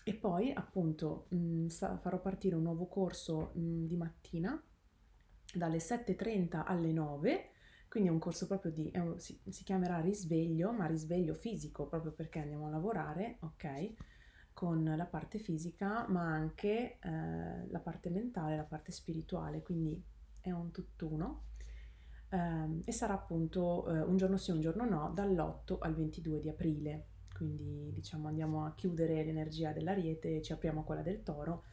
E 0.04 0.14
poi 0.14 0.52
appunto 0.52 1.26
mh, 1.30 1.38
mm, 1.38 1.68
farò 1.68 2.20
partire 2.20 2.56
un 2.56 2.64
nuovo 2.64 2.88
corso 2.88 3.52
mh, 3.54 3.60
mm, 3.60 3.86
di 3.86 3.98
mattina 3.98 4.64
dalle 5.54 5.78
7.30 5.78 6.64
alle 6.66 6.92
9 6.92 7.50
quindi 7.88 8.10
è 8.10 8.12
un 8.12 8.20
corso 8.20 8.48
proprio 8.48 8.72
di, 8.72 8.92
un, 8.96 9.20
si, 9.20 9.40
si, 9.50 9.64
chiamerà 9.64 10.00
risveglio, 10.00 10.72
ma 10.72 10.86
risveglio 10.86 11.34
fisico, 11.34 11.88
proprio 11.88 12.12
perché 12.12 12.40
andiamo 12.40 12.68
a 12.68 12.70
lavorare, 12.70 13.38
ok? 13.42 13.94
Con 14.54 14.84
la 14.84 15.06
parte 15.06 15.40
fisica, 15.40 16.08
ma 16.08 16.24
anche 16.24 16.98
eh, 17.00 17.68
la 17.68 17.80
parte 17.80 18.10
mentale, 18.10 18.56
la 18.56 18.64
parte 18.64 18.92
spirituale, 18.92 19.62
quindi 19.62 20.02
è 20.42 20.52
un 20.52 20.72
tutt'uno. 20.72 21.44
Eh, 22.30 22.82
e 22.86 22.92
sarà 22.92 23.14
appunto 23.14 23.88
eh, 23.88 24.02
un 24.02 24.18
giorno 24.18 24.38
sì, 24.38 24.52
un 24.52 24.62
giorno 24.62 24.86
no, 24.86 25.12
dall'8 25.14 25.78
al 25.80 25.96
22 25.96 26.40
di 26.40 26.50
aprile. 26.50 27.08
Quindi 27.34 27.92
diciamo 27.92 28.30
andiamo 28.30 28.66
a 28.66 28.74
chiudere 28.76 29.24
l'energia 29.24 29.74
dell'ariete 29.74 30.38
e 30.38 30.42
ci 30.42 30.54
apriamo 30.54 30.82
a 30.82 30.84
quella 30.84 31.02
del 31.02 31.22
toro 31.22 31.64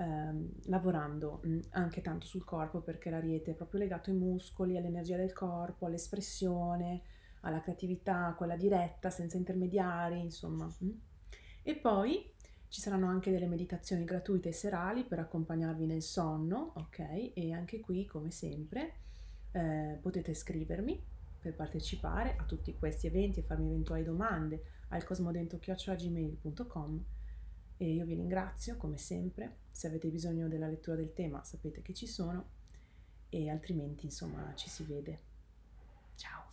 ehm, 0.00 0.50
lavorando 0.66 1.40
mh, 1.42 1.58
anche 1.70 2.00
tanto 2.00 2.26
sul 2.26 2.44
corpo 2.44 2.80
perché 2.80 3.10
l'ariete 3.10 3.52
è 3.52 3.54
proprio 3.54 3.80
legato 3.80 4.10
ai 4.10 4.16
muscoli, 4.16 4.76
all'energia 4.76 5.16
del 5.16 5.32
corpo, 5.32 5.86
all'espressione, 5.86 7.02
alla 7.40 7.60
creatività, 7.60 8.34
quella 8.36 8.56
diretta, 8.56 9.10
senza 9.10 9.36
intermediari, 9.36 10.20
insomma. 10.20 10.66
Mh. 10.66 10.88
E 11.62 11.76
poi 11.76 12.32
ci 12.68 12.80
saranno 12.80 13.08
anche 13.08 13.30
delle 13.30 13.46
meditazioni 13.46 14.04
gratuite 14.04 14.48
e 14.48 14.52
serali 14.52 15.04
per 15.04 15.18
accompagnarvi 15.18 15.86
nel 15.86 16.02
sonno, 16.02 16.72
ok? 16.76 17.32
E 17.34 17.52
anche 17.52 17.80
qui, 17.80 18.06
come 18.06 18.30
sempre, 18.30 18.94
eh, 19.52 19.98
potete 20.00 20.34
scrivermi 20.34 21.08
per 21.40 21.54
partecipare 21.54 22.36
a 22.38 22.44
tutti 22.44 22.76
questi 22.78 23.06
eventi 23.06 23.40
e 23.40 23.42
farmi 23.42 23.68
eventuali 23.68 24.04
domande 24.04 24.62
al 24.88 25.04
cosmodentro.gmail.com 25.04 27.04
e 27.82 27.94
io 27.94 28.04
vi 28.04 28.14
ringrazio 28.14 28.76
come 28.76 28.98
sempre, 28.98 29.60
se 29.70 29.86
avete 29.86 30.08
bisogno 30.08 30.48
della 30.48 30.68
lettura 30.68 30.96
del 30.96 31.14
tema 31.14 31.42
sapete 31.44 31.80
che 31.80 31.94
ci 31.94 32.06
sono 32.06 32.50
e 33.30 33.48
altrimenti 33.48 34.04
insomma 34.04 34.54
ci 34.54 34.68
si 34.68 34.84
vede. 34.84 35.20
Ciao! 36.14 36.49